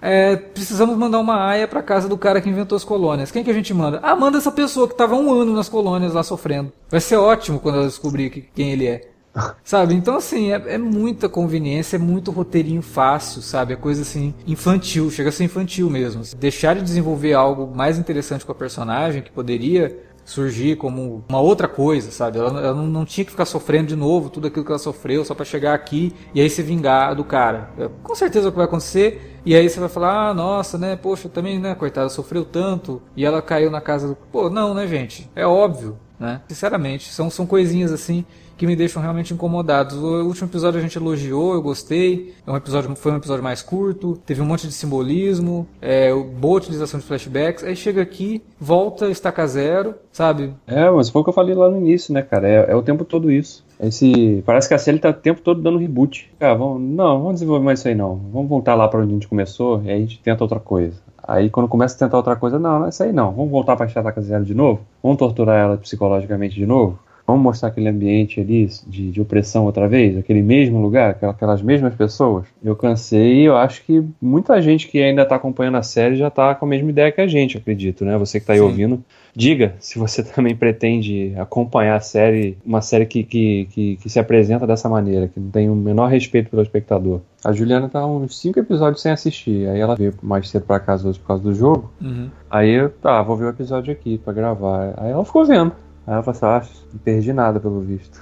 É, 0.00 0.36
precisamos 0.36 0.96
mandar 0.96 1.18
uma 1.18 1.46
aia 1.46 1.68
para 1.68 1.82
casa 1.82 2.08
do 2.08 2.16
cara 2.16 2.40
que 2.40 2.48
inventou 2.48 2.76
as 2.76 2.84
colônias. 2.84 3.30
Quem 3.30 3.44
que 3.44 3.50
a 3.50 3.54
gente 3.54 3.72
manda? 3.74 4.00
Ah, 4.02 4.16
manda 4.16 4.38
essa 4.38 4.52
pessoa 4.52 4.86
que 4.86 4.94
estava 4.94 5.14
um 5.14 5.32
ano 5.32 5.52
nas 5.52 5.68
colônias 5.68 6.12
lá 6.12 6.22
sofrendo. 6.22 6.72
Vai 6.90 7.00
ser 7.00 7.16
ótimo 7.16 7.58
quando 7.58 7.76
ela 7.76 7.86
descobrir 7.86 8.30
que, 8.30 8.40
quem 8.40 8.70
ele 8.70 8.86
é. 8.86 9.08
Sabe? 9.62 9.94
Então, 9.94 10.16
assim, 10.16 10.52
é, 10.52 10.74
é, 10.74 10.78
muita 10.78 11.28
conveniência, 11.28 11.96
é 11.96 11.98
muito 11.98 12.30
roteirinho 12.30 12.82
fácil, 12.82 13.42
sabe? 13.42 13.74
É 13.74 13.76
coisa 13.76 14.02
assim, 14.02 14.34
infantil, 14.46 15.10
chega 15.10 15.28
a 15.28 15.32
ser 15.32 15.44
infantil 15.44 15.88
mesmo. 15.90 16.22
Deixar 16.36 16.74
de 16.74 16.82
desenvolver 16.82 17.34
algo 17.34 17.72
mais 17.74 17.98
interessante 17.98 18.44
com 18.44 18.52
a 18.52 18.54
personagem, 18.54 19.22
que 19.22 19.30
poderia 19.30 20.07
surgir 20.28 20.76
como 20.76 21.24
uma 21.26 21.40
outra 21.40 21.66
coisa, 21.66 22.10
sabe? 22.10 22.38
Ela, 22.38 22.60
ela 22.60 22.74
não, 22.74 23.04
tinha 23.06 23.24
que 23.24 23.30
ficar 23.30 23.46
sofrendo 23.46 23.88
de 23.88 23.96
novo 23.96 24.28
tudo 24.28 24.46
aquilo 24.46 24.62
que 24.62 24.70
ela 24.70 24.78
sofreu 24.78 25.24
só 25.24 25.34
para 25.34 25.44
chegar 25.46 25.72
aqui 25.72 26.14
e 26.34 26.40
aí 26.40 26.50
se 26.50 26.62
vingar 26.62 27.14
do 27.14 27.24
cara. 27.24 27.70
É, 27.78 27.88
com 28.02 28.14
certeza 28.14 28.46
é 28.46 28.48
o 28.48 28.52
que 28.52 28.58
vai 28.58 28.66
acontecer. 28.66 29.40
E 29.46 29.56
aí 29.56 29.66
você 29.66 29.80
vai 29.80 29.88
falar, 29.88 30.28
ah, 30.28 30.34
nossa, 30.34 30.76
né? 30.76 30.96
Poxa, 30.96 31.30
também, 31.30 31.58
né? 31.58 31.74
Coitada, 31.74 32.10
sofreu 32.10 32.44
tanto 32.44 33.00
e 33.16 33.24
ela 33.24 33.40
caiu 33.40 33.70
na 33.70 33.80
casa 33.80 34.08
do. 34.08 34.16
Pô, 34.16 34.50
não, 34.50 34.74
né, 34.74 34.86
gente? 34.86 35.30
É 35.34 35.46
óbvio, 35.46 35.98
né? 36.20 36.42
Sinceramente, 36.46 37.10
são, 37.10 37.30
são 37.30 37.46
coisinhas 37.46 37.90
assim 37.90 38.26
que 38.58 38.66
me 38.66 38.74
deixam 38.74 39.00
realmente 39.00 39.32
incomodados. 39.32 39.96
O 39.96 40.24
último 40.26 40.48
episódio 40.48 40.80
a 40.80 40.82
gente 40.82 40.98
elogiou, 40.98 41.54
eu 41.54 41.62
gostei. 41.62 42.34
É 42.44 42.50
um 42.50 42.56
episódio, 42.56 42.94
foi 42.96 43.12
um 43.12 43.16
episódio 43.16 43.42
mais 43.42 43.62
curto, 43.62 44.18
teve 44.26 44.42
um 44.42 44.44
monte 44.44 44.66
de 44.66 44.72
simbolismo, 44.72 45.66
é, 45.80 46.12
boa 46.12 46.56
utilização 46.56 46.98
de 46.98 47.06
flashbacks. 47.06 47.62
Aí 47.62 47.76
chega 47.76 48.02
aqui, 48.02 48.42
volta, 48.60 49.08
estaca 49.08 49.46
zero, 49.46 49.94
sabe? 50.12 50.52
É, 50.66 50.90
mas 50.90 51.08
foi 51.08 51.22
o 51.22 51.24
que 51.24 51.30
eu 51.30 51.34
falei 51.34 51.54
lá 51.54 51.70
no 51.70 51.78
início, 51.78 52.12
né, 52.12 52.20
cara? 52.20 52.48
É, 52.48 52.72
é 52.72 52.74
o 52.74 52.82
tempo 52.82 53.04
todo 53.04 53.30
isso. 53.30 53.64
Esse, 53.80 54.42
parece 54.44 54.66
que 54.66 54.74
a 54.74 54.78
série 54.78 54.98
tá 54.98 55.10
o 55.10 55.14
tempo 55.14 55.40
todo 55.40 55.62
dando 55.62 55.78
reboot. 55.78 56.28
Cara, 56.40 56.54
vamos, 56.54 56.82
não, 56.82 57.18
vamos 57.18 57.34
desenvolver 57.34 57.64
mais 57.64 57.78
isso 57.78 57.86
aí 57.86 57.94
não. 57.94 58.16
Vamos 58.32 58.48
voltar 58.48 58.74
lá 58.74 58.88
para 58.88 58.98
onde 58.98 59.10
a 59.10 59.14
gente 59.14 59.28
começou 59.28 59.80
e 59.84 59.90
aí 59.90 59.96
a 59.96 60.00
gente 60.00 60.18
tenta 60.18 60.42
outra 60.42 60.58
coisa. 60.58 61.00
Aí 61.22 61.48
quando 61.48 61.68
começa 61.68 61.94
a 61.94 61.98
tentar 61.98 62.16
outra 62.16 62.34
coisa, 62.34 62.58
não, 62.58 62.80
não 62.80 62.86
é 62.86 62.88
isso 62.88 63.02
aí 63.04 63.12
não. 63.12 63.30
Vamos 63.30 63.50
voltar 63.52 63.76
pra 63.76 63.86
Estaca 63.86 64.20
Zero 64.20 64.44
de 64.44 64.54
novo? 64.54 64.80
Vamos 65.00 65.18
torturar 65.18 65.60
ela 65.60 65.76
psicologicamente 65.76 66.56
de 66.56 66.66
novo? 66.66 66.98
Vamos 67.28 67.42
mostrar 67.42 67.68
aquele 67.68 67.90
ambiente 67.90 68.40
ali 68.40 68.70
de, 68.86 69.10
de 69.10 69.20
opressão 69.20 69.66
outra 69.66 69.86
vez? 69.86 70.16
Aquele 70.16 70.40
mesmo 70.40 70.80
lugar? 70.80 71.10
Aquelas 71.10 71.60
mesmas 71.60 71.94
pessoas? 71.94 72.46
Eu 72.64 72.74
cansei 72.74 73.42
e 73.42 73.44
eu 73.44 73.54
acho 73.54 73.84
que 73.84 74.02
muita 74.18 74.62
gente 74.62 74.88
que 74.88 75.02
ainda 75.02 75.24
está 75.24 75.36
acompanhando 75.36 75.76
a 75.76 75.82
série 75.82 76.16
já 76.16 76.28
está 76.28 76.54
com 76.54 76.64
a 76.64 76.68
mesma 76.70 76.88
ideia 76.88 77.12
que 77.12 77.20
a 77.20 77.26
gente, 77.26 77.58
acredito, 77.58 78.02
né? 78.02 78.16
Você 78.16 78.38
que 78.38 78.44
está 78.44 78.54
aí 78.54 78.60
Sim. 78.60 78.64
ouvindo, 78.64 79.04
diga 79.36 79.74
se 79.78 79.98
você 79.98 80.22
também 80.24 80.56
pretende 80.56 81.34
acompanhar 81.36 81.96
a 81.96 82.00
série, 82.00 82.56
uma 82.64 82.80
série 82.80 83.04
que, 83.04 83.22
que, 83.22 83.68
que, 83.72 83.96
que, 83.96 84.08
se 84.08 84.18
apresenta 84.18 84.66
dessa 84.66 84.88
maneira, 84.88 85.28
que 85.28 85.38
não 85.38 85.50
tem 85.50 85.68
o 85.68 85.76
menor 85.76 86.06
respeito 86.06 86.48
pelo 86.48 86.62
espectador. 86.62 87.20
A 87.44 87.52
Juliana 87.52 87.90
tá 87.90 88.06
uns 88.06 88.40
cinco 88.40 88.58
episódios 88.58 89.02
sem 89.02 89.12
assistir, 89.12 89.68
aí 89.68 89.78
ela 89.78 89.96
veio 89.96 90.14
mais 90.22 90.48
cedo 90.48 90.64
para 90.64 90.80
casa 90.80 91.06
hoje 91.06 91.18
por 91.18 91.26
causa 91.26 91.42
do 91.42 91.52
jogo. 91.52 91.92
Uhum. 92.00 92.30
Aí 92.48 92.70
eu, 92.70 92.88
tá, 92.88 93.20
vou 93.20 93.36
ver 93.36 93.44
o 93.44 93.50
episódio 93.50 93.92
aqui 93.92 94.16
para 94.16 94.32
gravar. 94.32 94.94
Aí 94.96 95.10
ela 95.10 95.26
ficou 95.26 95.44
vendo. 95.44 95.72
Aí 96.08 96.14
ela 96.14 96.22
falou 96.22 96.56
assim, 96.56 96.70
ah, 96.70 96.86
não 96.90 96.98
perdi 97.00 97.34
nada 97.34 97.60
pelo 97.60 97.82
visto. 97.82 98.18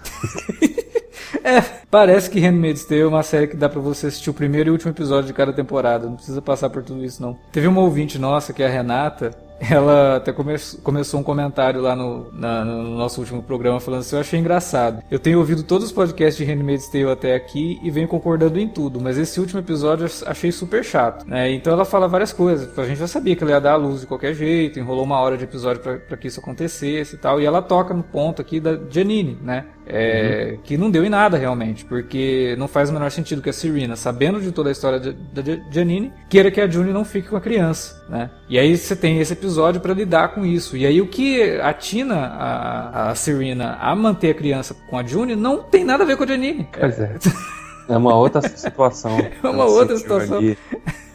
é, 1.45 1.61
parece 1.89 2.29
que 2.29 2.41
Handmaid's 2.41 2.85
Tale 2.85 3.03
é 3.03 3.07
uma 3.07 3.23
série 3.23 3.47
que 3.47 3.57
dá 3.57 3.69
para 3.69 3.81
você 3.81 4.09
assistir 4.09 4.29
o 4.29 4.35
primeiro 4.35 4.71
e 4.71 4.73
último 4.73 4.91
episódio 4.91 5.29
de 5.29 5.33
cada 5.33 5.53
temporada. 5.53 6.09
Não 6.09 6.17
precisa 6.17 6.43
passar 6.43 6.69
por 6.69 6.83
tudo 6.83 7.05
isso, 7.05 7.23
não. 7.23 7.39
Teve 7.53 7.69
uma 7.69 7.81
ouvinte 7.81 8.19
nossa, 8.19 8.53
que 8.53 8.61
é 8.61 8.67
a 8.67 8.69
Renata, 8.69 9.31
ela 9.61 10.17
até 10.17 10.33
come 10.33 10.55
começou 10.83 11.21
um 11.21 11.23
comentário 11.23 11.81
lá 11.81 11.97
no, 11.97 12.31
na, 12.33 12.65
no, 12.65 12.97
nosso 12.97 13.21
último 13.21 13.43
programa 13.43 13.81
falando 13.81 14.01
assim: 14.01 14.17
Eu 14.17 14.21
achei 14.21 14.39
engraçado. 14.39 15.03
Eu 15.11 15.19
tenho 15.19 15.39
ouvido 15.39 15.63
todos 15.63 15.87
os 15.87 15.93
podcasts 15.93 16.37
de 16.37 16.51
Handmaid's 16.51 16.89
Tale 16.89 17.11
até 17.11 17.35
aqui 17.35 17.79
e 17.83 17.91
venho 17.91 18.09
concordando 18.09 18.59
em 18.59 18.69
tudo, 18.69 19.01
mas 19.01 19.19
esse 19.19 19.41
último 19.41 19.61
episódio 19.61 20.07
eu 20.07 20.29
achei 20.29 20.53
super 20.53 20.85
chato. 20.85 21.27
Né? 21.27 21.53
Então 21.53 21.73
ela 21.73 21.85
fala 21.85 22.07
várias 22.09 22.33
coisas. 22.33 22.79
A 22.79 22.85
gente 22.85 22.99
já 22.99 23.07
sabia 23.09 23.35
que 23.35 23.43
ela 23.43 23.53
ia 23.53 23.61
dar 23.61 23.73
a 23.73 23.77
luz 23.77 24.03
de 24.03 24.07
qualquer 24.07 24.35
jeito, 24.35 24.79
enrolou 24.79 25.05
uma 25.05 25.19
hora 25.19 25.37
de 25.37 25.45
episódio 25.45 25.83
para 25.83 26.17
que 26.17 26.29
isso 26.29 26.41
acontecesse 26.41 27.15
e 27.15 27.19
tal. 27.19 27.41
E 27.41 27.47
ela 27.47 27.63
toca 27.63 27.95
no 27.95 28.03
ponto 28.03 28.43
aqui 28.43 28.61
da 28.61 28.79
Janine, 28.91 29.39
né? 29.43 29.65
É, 29.89 30.53
uhum. 30.53 30.63
Que 30.65 30.77
não 30.77 30.91
deu 30.91 31.05
em 31.05 31.09
nada 31.09 31.39
realmente, 31.39 31.85
porque 31.85 32.57
não 32.59 32.67
faz 32.67 32.91
o 32.91 32.93
menor 32.93 33.11
sentido 33.11 33.41
que 33.41 33.49
a 33.49 33.53
Serena, 33.53 33.95
sabendo 33.95 34.41
de 34.41 34.51
toda 34.51 34.69
a 34.69 34.73
história 34.73 34.99
da 34.99 35.43
Janine, 35.71 36.13
queira 36.29 36.51
que 36.51 36.61
a 36.61 36.69
June 36.69 36.93
não 36.93 37.05
fique 37.05 37.29
com 37.29 37.37
a 37.37 37.41
criança, 37.41 38.05
né? 38.09 38.31
E 38.49 38.59
aí 38.59 38.77
você 38.77 38.95
tem 38.95 39.19
esse 39.21 39.33
episódio 39.33 39.81
para 39.81 39.93
lidar 39.93 40.29
com 40.29 40.45
isso. 40.45 40.77
E 40.77 40.87
aí 40.87 41.01
o 41.01 41.09
que 41.09 41.59
atina 41.61 42.17
a, 42.17 43.11
a 43.11 43.15
Serena 43.15 43.77
a 43.81 43.95
manter 43.95 44.31
a 44.31 44.35
criança 44.35 44.77
com 44.89 44.99
a 44.99 45.05
June 45.05 45.35
não 45.35 45.63
tem 45.63 45.85
nada 45.85 46.05
a 46.05 46.07
ver 46.07 46.17
com 46.17 46.25
a 46.25 46.27
Janine. 46.27 46.69
Pois 46.79 46.99
é. 47.01 47.17
É 47.89 47.97
uma 47.97 48.17
outra 48.17 48.43
situação. 48.43 49.17
É 49.43 49.49
uma 49.49 49.65
outra 49.65 49.97
situação. 49.97 50.41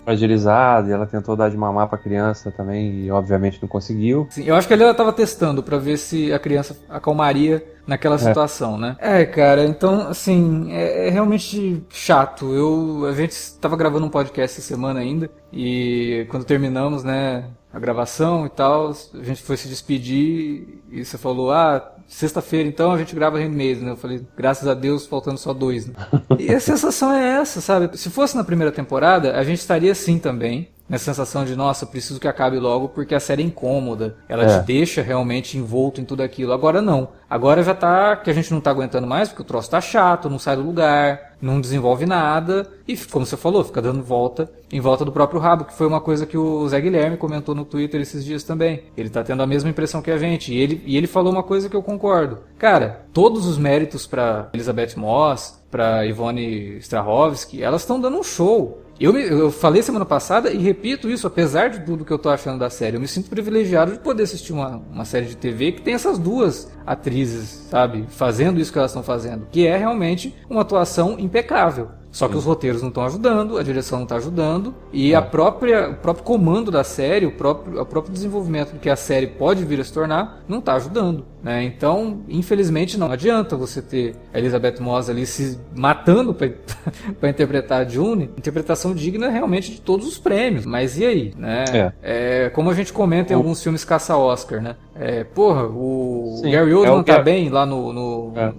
Fragilizada 0.06 0.90
e 0.90 0.94
ela 0.94 1.06
tentou 1.06 1.36
dar 1.36 1.50
de 1.50 1.58
mamar 1.58 1.88
para 1.88 2.00
a 2.00 2.02
criança 2.02 2.50
também 2.50 3.02
e 3.02 3.12
obviamente 3.12 3.60
não 3.62 3.68
conseguiu. 3.68 4.26
Sim, 4.30 4.46
eu 4.46 4.56
acho 4.56 4.68
que 4.68 4.74
ela 4.74 4.90
estava 4.90 5.12
testando 5.12 5.62
para 5.62 5.78
ver 5.78 5.98
se 5.98 6.32
a 6.32 6.40
criança 6.40 6.78
acalmaria 6.90 7.64
naquela 7.86 8.18
situação, 8.18 8.78
né? 8.78 8.96
É, 9.00 9.26
cara, 9.26 9.66
então, 9.66 10.08
assim, 10.08 10.72
é, 10.72 11.08
é 11.08 11.10
realmente 11.10 11.84
chato. 11.90 12.54
Eu, 12.54 13.06
a 13.06 13.14
gente 13.14 13.32
estava 13.32 13.76
gravando 13.76 14.06
um 14.06 14.10
podcast 14.10 14.58
essa 14.58 14.68
semana 14.68 15.02
ainda 15.02 15.30
e 15.52 16.26
quando 16.30 16.46
terminamos, 16.46 17.04
né, 17.04 17.46
a 17.74 17.80
gravação 17.80 18.46
e 18.46 18.50
tal, 18.50 18.92
a 19.14 19.24
gente 19.24 19.42
foi 19.42 19.58
se 19.58 19.68
despedir 19.68 20.82
e 20.92 21.06
você 21.06 21.18
falou, 21.18 21.52
ah, 21.52 21.96
sexta-feira 22.08 22.68
então 22.68 22.92
a 22.92 22.98
gente 22.98 23.16
grava 23.16 23.40
Handmaid, 23.40 23.82
né? 23.82 23.92
Eu 23.92 23.98
falei, 23.98 24.26
graças 24.36 24.68
a 24.68 24.74
Deus, 24.74 25.06
faltando 25.06 25.38
só 25.38 25.54
dois, 25.54 25.88
né? 25.88 25.94
e 26.38 26.54
a 26.54 26.60
sensação 26.60 27.14
é 27.14 27.40
essa, 27.40 27.62
sabe? 27.62 27.98
Se 27.98 28.10
fosse 28.10 28.36
na 28.36 28.44
primeira 28.44 28.72
temporada, 28.72 29.38
a 29.38 29.44
gente 29.44 29.60
estaria 29.60 29.92
assim 29.92 30.20
também 30.20 30.70
nessa 30.92 31.06
sensação 31.06 31.46
de, 31.46 31.56
nossa, 31.56 31.86
preciso 31.86 32.20
que 32.20 32.28
acabe 32.28 32.60
logo 32.60 32.90
porque 32.90 33.16
a 33.16 33.20
série 33.20 33.42
é 33.42 33.46
incômoda. 33.46 34.18
Ela 34.28 34.44
é. 34.44 34.60
te 34.60 34.66
deixa 34.66 35.02
realmente 35.02 35.58
envolto 35.58 36.02
em 36.02 36.04
tudo 36.04 36.22
aquilo. 36.22 36.52
Agora 36.52 36.82
não. 36.82 37.08
Agora 37.30 37.64
já 37.64 37.74
tá 37.74 38.18
que 38.18 38.30
a 38.30 38.34
gente 38.34 38.52
não 38.52 38.60
tá 38.60 38.72
aguentando 38.72 39.08
mais 39.08 39.30
porque 39.30 39.42
o 39.42 39.46
troço 39.46 39.72
tá 39.72 39.80
chato, 39.80 40.30
não 40.30 40.38
sai 40.38 40.58
do 40.58 40.64
lugar, 40.64 41.31
não 41.42 41.60
desenvolve 41.60 42.06
nada 42.06 42.72
e, 42.88 42.96
como 42.96 43.26
você 43.26 43.36
falou, 43.36 43.64
fica 43.64 43.82
dando 43.82 44.04
volta 44.04 44.52
em 44.72 44.80
volta 44.80 45.04
do 45.04 45.12
próprio 45.12 45.40
rabo, 45.40 45.66
que 45.66 45.74
foi 45.74 45.88
uma 45.88 46.00
coisa 46.00 46.26
que 46.26 46.38
o 46.38 46.68
Zé 46.68 46.80
Guilherme 46.80 47.18
comentou 47.18 47.54
no 47.54 47.66
Twitter 47.66 48.00
esses 48.00 48.24
dias 48.24 48.44
também. 48.44 48.84
Ele 48.96 49.10
tá 49.10 49.24
tendo 49.24 49.44
a 49.44 49.48
mesma 49.48 49.70
impressão 49.70 50.02
que 50.02 50.12
a 50.12 50.18
gente. 50.18 50.54
E 50.54 50.58
ele, 50.58 50.82
e 50.86 50.96
ele 50.96 51.08
falou 51.08 51.32
uma 51.32 51.44
coisa 51.44 51.70
que 51.70 51.76
eu 51.76 51.84
concordo. 51.84 52.40
Cara, 52.58 53.06
todos 53.12 53.46
os 53.46 53.58
méritos 53.58 54.08
para 54.08 54.50
Elizabeth 54.54 54.96
Moss, 54.96 55.62
para 55.70 56.06
Ivone 56.06 56.78
Strahovski, 56.78 57.64
elas 57.64 57.82
estão 57.82 58.00
dando 58.00 58.18
um 58.18 58.24
show. 58.24 58.82
Eu, 59.02 59.18
eu 59.18 59.52
falei 59.52 59.82
semana 59.82 60.06
passada 60.06 60.52
e 60.52 60.60
repito 60.60 61.10
isso, 61.10 61.26
apesar 61.26 61.70
de 61.70 61.80
tudo 61.84 62.06
que 62.06 62.14
eu 62.14 62.20
tô 62.20 62.30
achando 62.30 62.60
da 62.60 62.70
série. 62.70 62.98
Eu 62.98 63.02
me 63.02 63.08
sinto 63.08 63.32
privilegiado 63.32 63.94
de 63.94 63.98
poder 63.98 64.22
assistir 64.22 64.54
uma, 64.54 64.78
uma 64.92 65.06
série 65.06 65.26
de 65.26 65.36
TV 65.36 65.72
que 65.72 65.82
tem 65.82 65.96
essas 65.96 66.20
duas 66.20 66.72
atrizes, 66.86 67.66
sabe? 67.72 68.06
Fazendo 68.10 68.60
isso 68.60 68.72
que 68.72 68.78
elas 68.78 68.92
estão 68.92 69.02
fazendo. 69.02 69.48
Que 69.52 69.66
é 69.66 69.76
realmente 69.76 70.36
uma 70.48 70.62
atuação 70.62 71.18
impecável. 71.18 71.90
Só 72.12 72.28
que 72.28 72.36
os 72.36 72.44
roteiros 72.44 72.82
não 72.82 72.90
estão 72.90 73.06
ajudando, 73.06 73.58
a 73.58 73.64
direção 73.64 74.00
não 74.00 74.04
está 74.04 74.18
ajudando 74.18 74.76
e 74.92 75.14
é. 75.14 75.16
a 75.16 75.22
própria, 75.22 75.90
o 75.90 75.96
próprio 75.96 76.26
comando 76.26 76.70
da 76.70 76.84
série, 76.84 77.26
o 77.26 77.32
próprio, 77.32 77.82
o 77.82 77.86
próprio 77.86 78.14
desenvolvimento 78.14 78.74
do 78.74 78.80
que 78.80 78.90
a 78.90 78.96
série 78.96 79.28
pode 79.28 79.64
vir 79.64 79.80
a 79.80 79.84
se 79.84 79.94
tornar, 79.94 80.44
não 80.48 80.60
está 80.60 80.76
ajudando. 80.76 81.26
Né? 81.42 81.64
Então, 81.64 82.22
infelizmente, 82.28 83.00
não 83.00 83.12
adianta 83.12 83.56
você 83.56 83.82
ter 83.82 84.16
a 84.34 84.38
Elizabeth 84.38 84.76
Moss 84.80 85.10
ali 85.10 85.26
se 85.26 85.58
matando 85.76 86.34
para 86.34 87.30
interpretar 87.30 87.82
a 87.82 87.90
June. 87.90 88.30
Interpretação 88.38 88.94
digna 88.94 89.30
realmente 89.30 89.72
de 89.72 89.82
todos 89.82 90.06
os 90.06 90.20
prêmios. 90.20 90.66
Mas 90.66 91.00
e 91.00 91.06
aí? 91.06 91.34
Né? 91.36 91.66
É. 91.74 91.94
É, 92.02 92.50
como 92.50 92.70
a 92.70 92.74
gente 92.74 92.94
comenta 92.94 93.34
em 93.34 93.36
alguns 93.36 93.64
filmes 93.64 93.84
caça-Oscar, 93.84 94.62
né? 94.62 94.76
É, 94.94 95.24
porra, 95.24 95.64
o 95.64 96.40
Sim, 96.44 96.52
Gary 96.52 96.74
Oldman 96.74 97.00
é 97.00 97.04
tá 97.04 97.20
bem 97.20 97.50
lá 97.50 97.66
no, 97.66 97.92
no 97.92 98.34
é. 98.36 98.54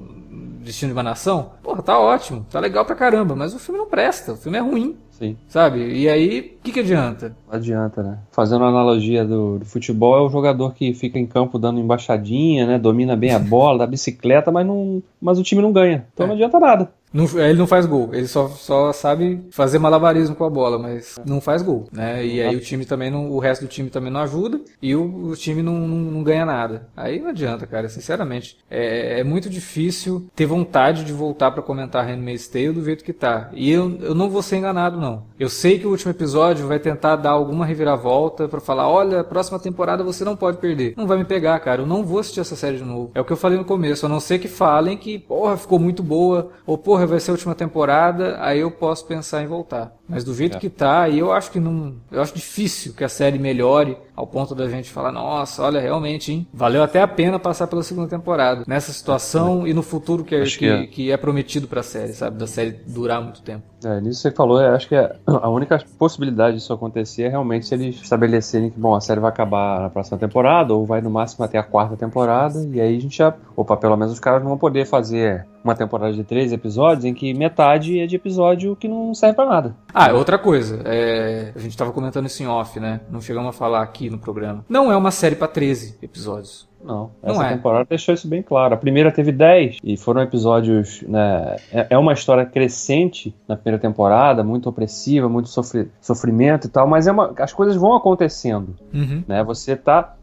Destino 0.63 0.93
de 0.93 0.97
uma 0.97 1.03
Nação, 1.03 1.51
porra, 1.63 1.83
tá 1.83 1.99
ótimo, 1.99 2.47
tá 2.51 2.61
legal 2.61 2.85
pra 2.85 2.95
caramba, 2.95 3.35
mas 3.35 3.55
o 3.55 3.59
filme 3.59 3.79
não 3.79 3.89
presta, 3.89 4.33
o 4.33 4.37
filme 4.37 4.59
é 4.59 4.61
ruim. 4.61 4.97
Sim. 5.11 5.37
Sabe? 5.47 5.79
E 5.79 6.09
aí, 6.09 6.57
o 6.59 6.63
que, 6.65 6.73
que 6.73 6.81
adianta? 6.81 7.37
Adianta, 7.49 8.03
né? 8.03 8.19
Fazendo 8.33 8.65
a 8.65 8.69
analogia 8.69 9.25
do, 9.25 9.59
do, 9.59 9.65
futebol, 9.65 10.17
é 10.17 10.21
o 10.21 10.29
jogador 10.29 10.75
que 10.75 10.93
fica 10.95 11.19
em 11.19 11.27
campo 11.27 11.59
dando 11.59 11.79
embaixadinha, 11.79 12.67
né? 12.67 12.79
Domina 12.79 13.15
bem 13.15 13.33
a 13.33 13.39
bola, 13.39 13.79
dá 13.79 13.87
bicicleta, 13.87 14.51
mas, 14.51 14.67
não, 14.67 15.03
mas 15.21 15.39
o 15.39 15.43
time 15.43 15.63
não 15.63 15.71
ganha. 15.71 16.07
Então 16.13 16.25
é. 16.25 16.27
não 16.27 16.35
adianta 16.35 16.59
nada. 16.59 16.91
Não, 17.13 17.27
ele 17.39 17.59
não 17.59 17.67
faz 17.67 17.87
gol, 17.87 18.11
ele 18.13 18.27
só, 18.27 18.49
só 18.49 18.93
sabe 18.93 19.41
fazer 19.51 19.79
malabarismo 19.79 20.35
com 20.35 20.45
a 20.45 20.51
bola, 20.51 20.79
mas 20.79 21.19
não 21.27 21.41
faz 21.41 21.63
gol, 21.63 21.87
né? 21.93 22.25
E 22.25 22.41
aí 22.41 22.57
o 22.57 22.61
time 22.61 22.85
também 22.85 23.11
não, 23.11 23.31
o 23.31 23.39
resto 23.39 23.63
do 23.63 23.69
time 23.69 23.91
também 23.91 24.11
não 24.11 24.21
ajuda 24.21 24.61
e 24.81 24.95
o, 24.95 25.29
o 25.31 25.37
time 25.37 25.63
não, 25.63 25.75
não, 25.87 25.97
não, 25.97 26.23
ganha 26.23 26.47
nada. 26.47 26.89
Aí 26.97 27.21
não 27.21 27.31
adianta, 27.31 27.67
cara, 27.67 27.89
sinceramente. 27.89 28.57
É, 28.71 29.21
é 29.21 29.25
muito 29.25 29.51
difícil 29.51 30.27
ter 30.35 30.47
vontade 30.47 31.05
de 31.05 31.13
voltar 31.13 31.51
para 31.51 31.63
comentar 31.63 32.07
Handmaid's 32.07 32.49
Tale 32.49 32.73
do 32.73 32.85
jeito 32.85 33.05
que 33.05 33.13
tá. 33.13 33.51
E 33.53 33.71
eu, 33.71 33.99
eu 34.01 34.15
não 34.15 34.31
vou 34.31 34.43
ser 34.43 34.57
enganado, 34.57 35.01
não. 35.01 35.25
Eu 35.39 35.49
sei 35.49 35.79
que 35.79 35.87
o 35.87 35.91
último 35.91 36.11
episódio 36.11 36.67
vai 36.67 36.79
tentar 36.79 37.17
dar 37.17 37.31
alguma 37.31 37.67
reviravolta 37.67 38.49
para 38.49 38.61
falar, 38.61 38.89
olha, 38.89 39.25
próxima 39.25 39.59
temporada 39.59 40.03
você 40.05 40.25
não 40.25 40.37
pode 40.37 40.59
perder. 40.59 40.95
Não 40.97 41.07
vai 41.07 41.19
me 41.19 41.25
pegar, 41.25 41.59
cara. 41.61 41.83
Eu 41.83 41.87
não 41.87 42.05
vou 42.05 42.21
assistir 42.21 42.41
essa 42.41 42.57
série 42.57 42.79
de 42.79 42.85
novo. 42.85 43.11
É 43.15 43.21
o 43.21 43.25
que 43.25 43.33
eu 43.33 43.37
falei 43.37 43.59
no 43.59 43.65
começo, 43.65 44.07
a 44.07 44.09
não 44.09 44.21
ser 44.21 44.39
que 44.39 44.49
falem 44.49 44.97
que, 44.97 45.19
porra, 45.19 45.57
ficou 45.57 45.79
muito 45.79 46.03
boa, 46.03 46.51
ou 46.67 46.79
porra, 46.79 47.02
porra, 47.03 47.07
vai 47.07 47.21
ser 47.21 47.31
a 47.31 47.35
última 47.35 47.55
temporada, 47.55 48.37
aí 48.41 48.61
eu 48.61 48.71
posso 48.71 49.07
pensar 49.07 49.43
em 49.43 49.47
voltar. 49.47 49.93
Mas 50.09 50.25
do 50.25 50.35
jeito 50.35 50.57
é. 50.57 50.61
que 50.61 50.69
tá, 50.69 51.03
aí 51.03 51.19
eu 51.19 51.33
acho 51.33 51.51
que 51.51 51.59
não. 51.59 51.95
Eu 52.11 52.21
acho 52.21 52.35
difícil 52.35 52.93
que 52.93 53.05
a 53.05 53.09
série 53.09 53.39
melhore 53.39 53.97
ao 54.15 54.27
ponto 54.27 54.55
da 54.55 54.69
gente 54.69 54.91
falar, 54.91 55.11
nossa, 55.11 55.63
olha, 55.63 55.81
realmente, 55.81 56.33
hein? 56.33 56.47
Valeu 56.53 56.83
até 56.83 57.01
a 57.01 57.09
pena 57.09 57.39
passar 57.39 57.67
pela 57.67 57.83
segunda 57.83 58.09
temporada. 58.09 58.65
Nessa 58.67 58.93
situação 58.93 59.65
é. 59.65 59.71
e 59.71 59.75
no 59.75 59.83
futuro 59.83 60.23
que 60.23 60.35
é, 60.35 60.45
que, 60.45 60.59
que, 60.59 60.67
é. 60.67 60.87
que 60.87 61.11
é 61.11 61.17
prometido 61.17 61.67
pra 61.67 61.83
série, 61.83 62.13
sabe? 62.13 62.37
Da 62.37 62.47
série 62.47 62.73
durar 62.87 63.23
muito 63.23 63.43
tempo. 63.43 63.65
É, 63.85 64.01
nisso 64.01 64.21
você 64.21 64.31
falou, 64.31 64.61
eu 64.61 64.75
acho 64.75 64.87
que 64.87 64.95
é 64.95 65.17
a 65.27 65.49
única 65.49 65.83
possibilidade 65.99 66.59
disso 66.59 66.73
acontecer 66.73 67.23
é 67.23 67.29
realmente 67.29 67.67
se 67.67 67.75
eles 67.75 67.97
estabelecerem 68.01 68.71
que, 68.71 68.79
bom, 68.79 68.95
a 68.95 69.01
série 69.01 69.19
vai 69.19 69.31
acabar 69.31 69.81
na 69.81 69.91
próxima 69.91 70.19
temporada, 70.19 70.75
ou 70.75 70.85
vai 70.85 71.01
no 71.01 71.11
máximo 71.11 71.45
até 71.45 71.59
a 71.59 71.63
quarta 71.63 71.97
temporada, 71.97 72.61
e 72.73 72.81
aí 72.81 72.97
a 72.97 73.01
gente 73.01 73.17
já. 73.17 73.35
Opa, 73.57 73.77
pelo 73.77 73.97
menos 73.97 74.13
os 74.13 74.21
caras 74.21 74.43
não 74.43 74.51
vão 74.51 74.59
poder 74.59 74.87
fazer 74.87 75.47
uma 75.65 75.75
temporada 75.75 76.13
de 76.13 76.25
três 76.25 76.53
episódios 76.53 77.05
em 77.05 77.15
que 77.15 77.33
metade 77.35 78.01
é 78.01 78.07
de 78.07 78.17
episódio 78.17 78.77
que 78.77 78.89
não 78.89 79.15
serve 79.15 79.37
para 79.37 79.49
nada. 79.49 79.77
Ah, 79.93 80.13
outra 80.13 80.39
coisa, 80.39 80.83
é... 80.85 81.53
a 81.55 81.59
gente 81.59 81.77
tava 81.77 81.93
comentando 81.93 82.27
isso 82.27 82.43
em 82.43 82.47
off, 82.47 82.79
né? 82.81 83.01
Não 83.11 83.21
chegamos 83.21 83.49
a 83.49 83.53
falar 83.53 83.83
aqui 83.83 84.11
no 84.11 84.19
programa. 84.19 84.65
Não 84.69 84.91
é 84.91 84.97
uma 84.97 85.11
série 85.11 85.37
para 85.37 85.49
13 85.49 85.99
episódios. 86.03 86.71
Não, 86.85 87.13
essa 87.23 87.39
não 87.39 87.45
é. 87.45 87.55
temporada 87.55 87.87
deixou 87.89 88.13
isso 88.13 88.27
bem 88.27 88.43
claro. 88.43 88.75
A 88.75 88.77
primeira 88.77 89.13
teve 89.13 89.31
10 89.31 89.79
e 89.83 89.97
foram 89.97 90.21
episódios, 90.21 91.03
né? 91.03 91.57
É, 91.73 91.87
é 91.91 91.99
uma 91.99 92.13
história 92.13 92.45
crescente 92.45 93.35
na 93.47 93.57
primeira 93.57 93.81
temporada, 93.81 94.43
muito 94.43 94.69
opressiva, 94.69 95.29
muito 95.29 95.49
sofri 95.49 95.89
sofrimento 96.01 96.67
e 96.67 96.71
tal, 96.71 96.87
mas 96.87 97.07
é 97.07 97.13
uma, 97.13 97.33
as 97.39 97.53
coisas 97.53 97.77
vão 97.77 97.95
acontecendo, 97.95 98.75
uhum. 98.93 99.23
né? 99.29 99.45
Você 99.45 99.77
tá, 99.77 100.17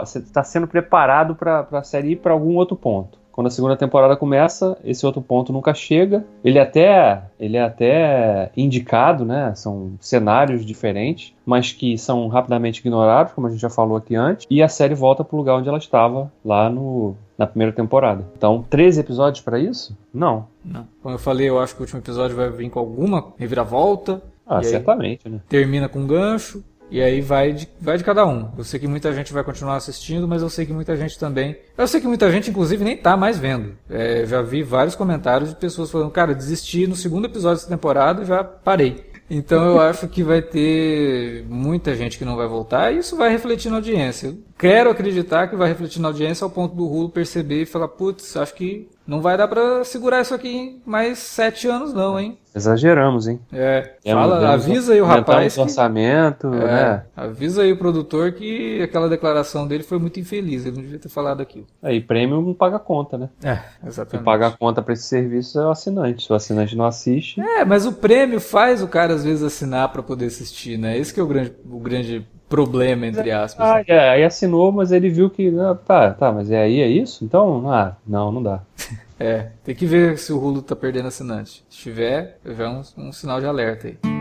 você 0.00 0.20
tá 0.22 0.42
sendo 0.42 0.66
preparado 0.66 1.34
para 1.34 1.66
a 1.70 1.82
série 1.82 2.12
ir 2.12 2.16
para 2.16 2.32
algum 2.32 2.56
outro 2.56 2.76
ponto. 2.76 3.18
Quando 3.36 3.48
a 3.48 3.50
segunda 3.50 3.76
temporada 3.76 4.16
começa, 4.16 4.78
esse 4.82 5.04
outro 5.04 5.20
ponto 5.20 5.52
nunca 5.52 5.74
chega. 5.74 6.24
Ele 6.42 6.58
é 6.58 6.62
até, 6.62 7.22
ele 7.38 7.58
é 7.58 7.62
até 7.62 8.50
indicado, 8.56 9.26
né? 9.26 9.54
São 9.54 9.92
cenários 10.00 10.64
diferentes, 10.64 11.34
mas 11.44 11.70
que 11.70 11.98
são 11.98 12.28
rapidamente 12.28 12.80
ignorados, 12.80 13.34
como 13.34 13.46
a 13.46 13.50
gente 13.50 13.60
já 13.60 13.68
falou 13.68 13.98
aqui 13.98 14.16
antes. 14.16 14.46
E 14.48 14.62
a 14.62 14.68
série 14.68 14.94
volta 14.94 15.22
para 15.22 15.36
o 15.36 15.38
lugar 15.38 15.56
onde 15.56 15.68
ela 15.68 15.76
estava 15.76 16.32
lá 16.42 16.70
no 16.70 17.14
na 17.36 17.46
primeira 17.46 17.72
temporada. 17.72 18.24
Então, 18.34 18.64
13 18.70 19.00
episódios 19.00 19.44
para 19.44 19.58
isso? 19.58 19.94
Não. 20.14 20.46
Não. 20.64 20.88
Como 21.02 21.14
eu 21.14 21.18
falei, 21.18 21.46
eu 21.46 21.60
acho 21.60 21.74
que 21.74 21.82
o 21.82 21.84
último 21.84 22.00
episódio 22.00 22.34
vai 22.34 22.48
vir 22.48 22.70
com 22.70 22.78
alguma 22.78 23.34
reviravolta. 23.36 24.22
Ah, 24.46 24.62
certamente, 24.62 25.28
né? 25.28 25.40
Termina 25.48 25.88
com 25.88 25.98
um 25.98 26.06
gancho. 26.06 26.64
E 26.90 27.02
aí 27.02 27.20
vai 27.20 27.52
de, 27.52 27.68
vai 27.80 27.98
de 27.98 28.04
cada 28.04 28.24
um. 28.26 28.50
Eu 28.56 28.64
sei 28.64 28.78
que 28.78 28.86
muita 28.86 29.12
gente 29.12 29.32
vai 29.32 29.42
continuar 29.42 29.76
assistindo, 29.76 30.26
mas 30.28 30.42
eu 30.42 30.48
sei 30.48 30.64
que 30.64 30.72
muita 30.72 30.96
gente 30.96 31.18
também. 31.18 31.56
Eu 31.76 31.86
sei 31.88 32.00
que 32.00 32.06
muita 32.06 32.30
gente, 32.30 32.50
inclusive, 32.50 32.84
nem 32.84 32.96
tá 32.96 33.16
mais 33.16 33.38
vendo. 33.38 33.76
É, 33.90 34.24
já 34.26 34.40
vi 34.42 34.62
vários 34.62 34.94
comentários 34.94 35.50
de 35.50 35.56
pessoas 35.56 35.90
falando, 35.90 36.10
cara, 36.10 36.34
desisti 36.34 36.86
no 36.86 36.94
segundo 36.94 37.26
episódio 37.26 37.58
dessa 37.58 37.68
temporada 37.68 38.22
e 38.22 38.26
já 38.26 38.44
parei. 38.44 39.04
Então 39.28 39.64
eu 39.64 39.80
acho 39.82 40.06
que 40.08 40.22
vai 40.22 40.40
ter 40.40 41.44
muita 41.48 41.94
gente 41.94 42.18
que 42.18 42.24
não 42.24 42.36
vai 42.36 42.46
voltar 42.46 42.92
e 42.92 42.98
isso 42.98 43.16
vai 43.16 43.30
refletir 43.30 43.70
na 43.70 43.76
audiência. 43.76 44.36
Quero 44.58 44.90
acreditar 44.90 45.48
que 45.48 45.56
vai 45.56 45.68
refletir 45.68 46.00
na 46.00 46.08
audiência 46.08 46.44
ao 46.44 46.50
ponto 46.50 46.74
do 46.74 46.86
Rulo 46.86 47.08
perceber 47.10 47.62
e 47.62 47.66
falar, 47.66 47.88
putz, 47.88 48.36
acho 48.36 48.54
que 48.54 48.88
não 49.06 49.20
vai 49.20 49.36
dar 49.36 49.46
para 49.46 49.84
segurar 49.84 50.20
isso 50.20 50.34
aqui 50.34 50.80
mais 50.84 51.18
sete 51.18 51.68
anos 51.68 51.92
não, 51.94 52.18
hein? 52.18 52.38
Exageramos, 52.54 53.28
hein? 53.28 53.38
É, 53.52 53.94
fala, 54.04 54.52
avisa 54.52 54.94
aí 54.94 55.00
o 55.00 55.04
rapaz. 55.04 55.56
O 55.58 55.62
orçamento, 55.62 56.50
que, 56.50 56.56
é, 56.56 56.60
né? 56.60 57.02
Avisa 57.14 57.62
aí 57.62 57.70
o 57.70 57.76
produtor 57.76 58.32
que 58.32 58.82
aquela 58.82 59.08
declaração 59.08 59.66
dele 59.68 59.84
foi 59.84 59.98
muito 59.98 60.18
infeliz, 60.18 60.64
ele 60.64 60.76
não 60.76 60.82
devia 60.82 60.98
ter 60.98 61.10
falado 61.10 61.40
aquilo. 61.42 61.66
Aí, 61.82 62.00
prêmio 62.00 62.40
não 62.40 62.54
paga 62.54 62.78
conta, 62.78 63.18
né? 63.18 63.28
É, 63.44 63.60
exatamente. 63.86 64.10
Quem 64.10 64.24
paga 64.24 64.48
a 64.48 64.50
conta 64.50 64.80
para 64.82 64.94
esse 64.94 65.04
serviço 65.04 65.60
é 65.60 65.66
o 65.66 65.70
assinante. 65.70 66.24
Se 66.24 66.32
o 66.32 66.34
assinante 66.34 66.74
não 66.74 66.86
assiste. 66.86 67.40
É, 67.40 67.64
mas 67.64 67.86
o 67.86 67.92
prêmio 67.92 68.40
faz 68.40 68.82
o 68.82 68.88
cara 68.88 69.14
às 69.14 69.22
vezes 69.22 69.42
assinar 69.42 69.92
para 69.92 70.02
poder 70.02 70.26
assistir, 70.26 70.78
né? 70.78 70.98
Esse 70.98 71.12
que 71.12 71.20
é 71.20 71.22
o 71.22 71.26
grande, 71.26 71.52
o 71.70 71.78
grande 71.78 72.26
problema, 72.48 73.06
entre 73.06 73.30
aspas. 73.30 73.66
Ah, 73.66 73.84
é, 73.86 74.10
aí 74.10 74.24
assinou, 74.24 74.72
mas 74.72 74.92
ele 74.92 75.08
viu 75.08 75.30
que. 75.30 75.50
Não, 75.50 75.74
tá, 75.76 76.12
tá, 76.12 76.32
mas 76.32 76.50
é 76.50 76.62
aí, 76.62 76.80
é 76.80 76.88
isso? 76.88 77.24
Então, 77.24 77.70
ah, 77.70 77.96
não, 78.06 78.32
não 78.32 78.42
dá. 78.42 78.60
É, 79.18 79.48
tem 79.64 79.74
que 79.74 79.86
ver 79.86 80.18
se 80.18 80.30
o 80.30 80.38
Hulu 80.38 80.60
tá 80.60 80.76
perdendo 80.76 81.08
assinante. 81.08 81.64
Se 81.70 81.78
tiver, 81.78 82.38
é 82.44 82.68
um, 82.68 82.82
um 82.98 83.12
sinal 83.12 83.40
de 83.40 83.46
alerta 83.46 83.88
aí. 83.88 84.15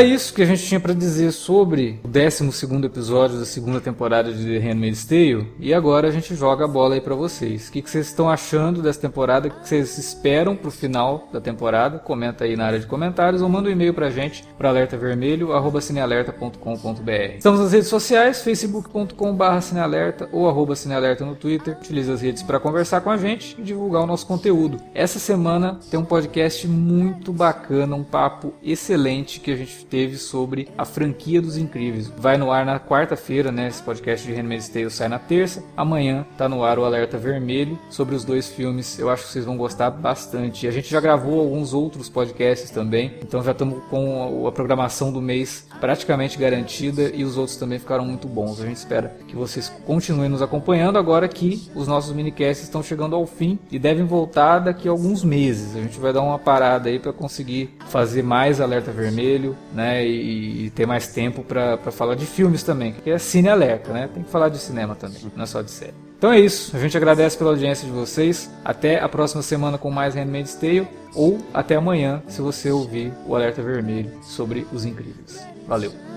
Era 0.00 0.08
isso 0.08 0.32
que 0.32 0.40
a 0.40 0.46
gente 0.46 0.64
tinha 0.64 0.80
para 0.80 0.94
dizer 0.94 1.30
sobre 1.30 2.00
o 2.02 2.08
12 2.08 2.48
episódio 2.86 3.38
da 3.38 3.44
segunda 3.44 3.82
temporada 3.82 4.32
de 4.32 4.46
The 4.46 4.58
Handmaid's 4.58 5.04
Tale. 5.04 5.46
E 5.58 5.74
agora 5.74 6.08
a 6.08 6.10
gente 6.10 6.34
joga 6.34 6.64
a 6.64 6.68
bola 6.68 6.94
aí 6.94 7.02
para 7.02 7.14
vocês. 7.14 7.68
O 7.68 7.72
que, 7.72 7.82
vocês 7.82 8.06
estão 8.06 8.30
achando 8.30 8.80
dessa 8.80 8.98
temporada? 8.98 9.48
O 9.48 9.50
que 9.50 9.68
vocês 9.68 9.98
esperam 9.98 10.56
pro 10.56 10.70
final 10.70 11.28
da 11.30 11.38
temporada? 11.38 11.98
Comenta 11.98 12.44
aí 12.44 12.56
na 12.56 12.64
área 12.64 12.78
de 12.78 12.86
comentários 12.86 13.42
ou 13.42 13.48
manda 13.50 13.68
um 13.68 13.72
e-mail 13.72 13.92
pra 13.92 14.08
gente 14.08 14.42
para 14.56 14.70
alertavermelho@cinealerta.com.br. 14.70 17.36
Estamos 17.36 17.60
nas 17.60 17.72
redes 17.72 17.88
sociais, 17.88 18.40
facebook.com/cinealerta 18.40 20.30
ou 20.32 20.48
arroba 20.48 20.74
cinealerta 20.74 21.26
no 21.26 21.34
Twitter. 21.34 21.76
Utilize 21.78 22.10
as 22.10 22.22
redes 22.22 22.42
para 22.42 22.58
conversar 22.58 23.02
com 23.02 23.10
a 23.10 23.18
gente 23.18 23.54
e 23.58 23.62
divulgar 23.62 24.02
o 24.02 24.06
nosso 24.06 24.26
conteúdo. 24.26 24.80
Essa 24.94 25.18
semana 25.18 25.78
tem 25.90 26.00
um 26.00 26.06
podcast 26.06 26.66
muito 26.66 27.34
bacana, 27.34 27.94
um 27.94 28.04
papo 28.04 28.54
excelente 28.62 29.40
que 29.40 29.50
a 29.50 29.56
gente 29.56 29.89
teve 29.90 30.16
sobre 30.16 30.68
a 30.78 30.84
franquia 30.84 31.42
dos 31.42 31.56
Incríveis. 31.56 32.08
Vai 32.16 32.38
no 32.38 32.50
ar 32.50 32.64
na 32.64 32.78
quarta-feira, 32.78 33.50
né? 33.50 33.68
Esse 33.68 33.82
podcast 33.82 34.26
de 34.26 34.32
Handmaid's 34.32 34.68
Tale 34.68 34.90
sai 34.90 35.08
na 35.08 35.18
terça. 35.18 35.62
Amanhã 35.76 36.24
tá 36.38 36.48
no 36.48 36.62
ar 36.62 36.78
o 36.78 36.84
Alerta 36.84 37.18
Vermelho 37.18 37.78
sobre 37.90 38.14
os 38.14 38.24
dois 38.24 38.48
filmes. 38.48 38.98
Eu 38.98 39.10
acho 39.10 39.24
que 39.24 39.32
vocês 39.32 39.44
vão 39.44 39.56
gostar 39.56 39.90
bastante. 39.90 40.68
A 40.68 40.70
gente 40.70 40.88
já 40.88 41.00
gravou 41.00 41.40
alguns 41.40 41.74
outros 41.74 42.08
podcasts 42.08 42.70
também, 42.70 43.18
então 43.20 43.42
já 43.42 43.50
estamos 43.50 43.82
com 43.90 44.46
a 44.46 44.52
programação 44.52 45.12
do 45.12 45.20
mês 45.20 45.66
praticamente 45.80 46.38
garantida 46.38 47.10
e 47.14 47.24
os 47.24 47.36
outros 47.36 47.56
também 47.56 47.78
ficaram 47.78 48.04
muito 48.04 48.28
bons. 48.28 48.60
A 48.60 48.66
gente 48.66 48.76
espera 48.76 49.16
que 49.26 49.34
vocês 49.34 49.68
continuem 49.86 50.28
nos 50.28 50.42
acompanhando 50.42 50.98
agora 50.98 51.26
que 51.26 51.70
os 51.74 51.88
nossos 51.88 52.12
minicasts 52.12 52.64
estão 52.64 52.82
chegando 52.82 53.16
ao 53.16 53.26
fim 53.26 53.58
e 53.70 53.78
devem 53.78 54.04
voltar 54.04 54.60
daqui 54.60 54.86
a 54.86 54.90
alguns 54.90 55.24
meses. 55.24 55.74
A 55.74 55.80
gente 55.80 55.98
vai 55.98 56.12
dar 56.12 56.22
uma 56.22 56.38
parada 56.38 56.88
aí 56.88 56.98
para 56.98 57.12
conseguir 57.12 57.74
fazer 57.88 58.22
mais 58.22 58.60
Alerta 58.60 58.92
Vermelho 58.92 59.56
né? 59.80 60.06
E, 60.06 60.66
e 60.66 60.70
ter 60.70 60.86
mais 60.86 61.08
tempo 61.08 61.42
para 61.42 61.78
falar 61.90 62.14
de 62.14 62.26
filmes 62.26 62.62
também, 62.62 62.92
que 62.92 63.10
é 63.10 63.18
cine 63.18 63.48
alerta, 63.48 63.92
né? 63.92 64.10
Tem 64.12 64.22
que 64.22 64.30
falar 64.30 64.50
de 64.50 64.58
cinema 64.58 64.94
também, 64.94 65.20
não 65.34 65.42
é 65.42 65.46
só 65.46 65.62
de 65.62 65.70
série. 65.70 65.94
Então 66.18 66.30
é 66.30 66.38
isso, 66.38 66.76
a 66.76 66.78
gente 66.78 66.94
agradece 66.96 67.38
pela 67.38 67.50
audiência 67.50 67.86
de 67.86 67.92
vocês. 67.92 68.50
Até 68.62 69.00
a 69.00 69.08
próxima 69.08 69.42
semana 69.42 69.78
com 69.78 69.90
mais 69.90 70.14
Handmaid's 70.14 70.54
Tale 70.54 70.86
ou 71.14 71.38
até 71.54 71.76
amanhã 71.76 72.22
se 72.28 72.42
você 72.42 72.70
ouvir 72.70 73.10
o 73.26 73.34
alerta 73.34 73.62
vermelho 73.62 74.10
sobre 74.22 74.66
os 74.70 74.84
incríveis. 74.84 75.42
Valeu. 75.66 76.09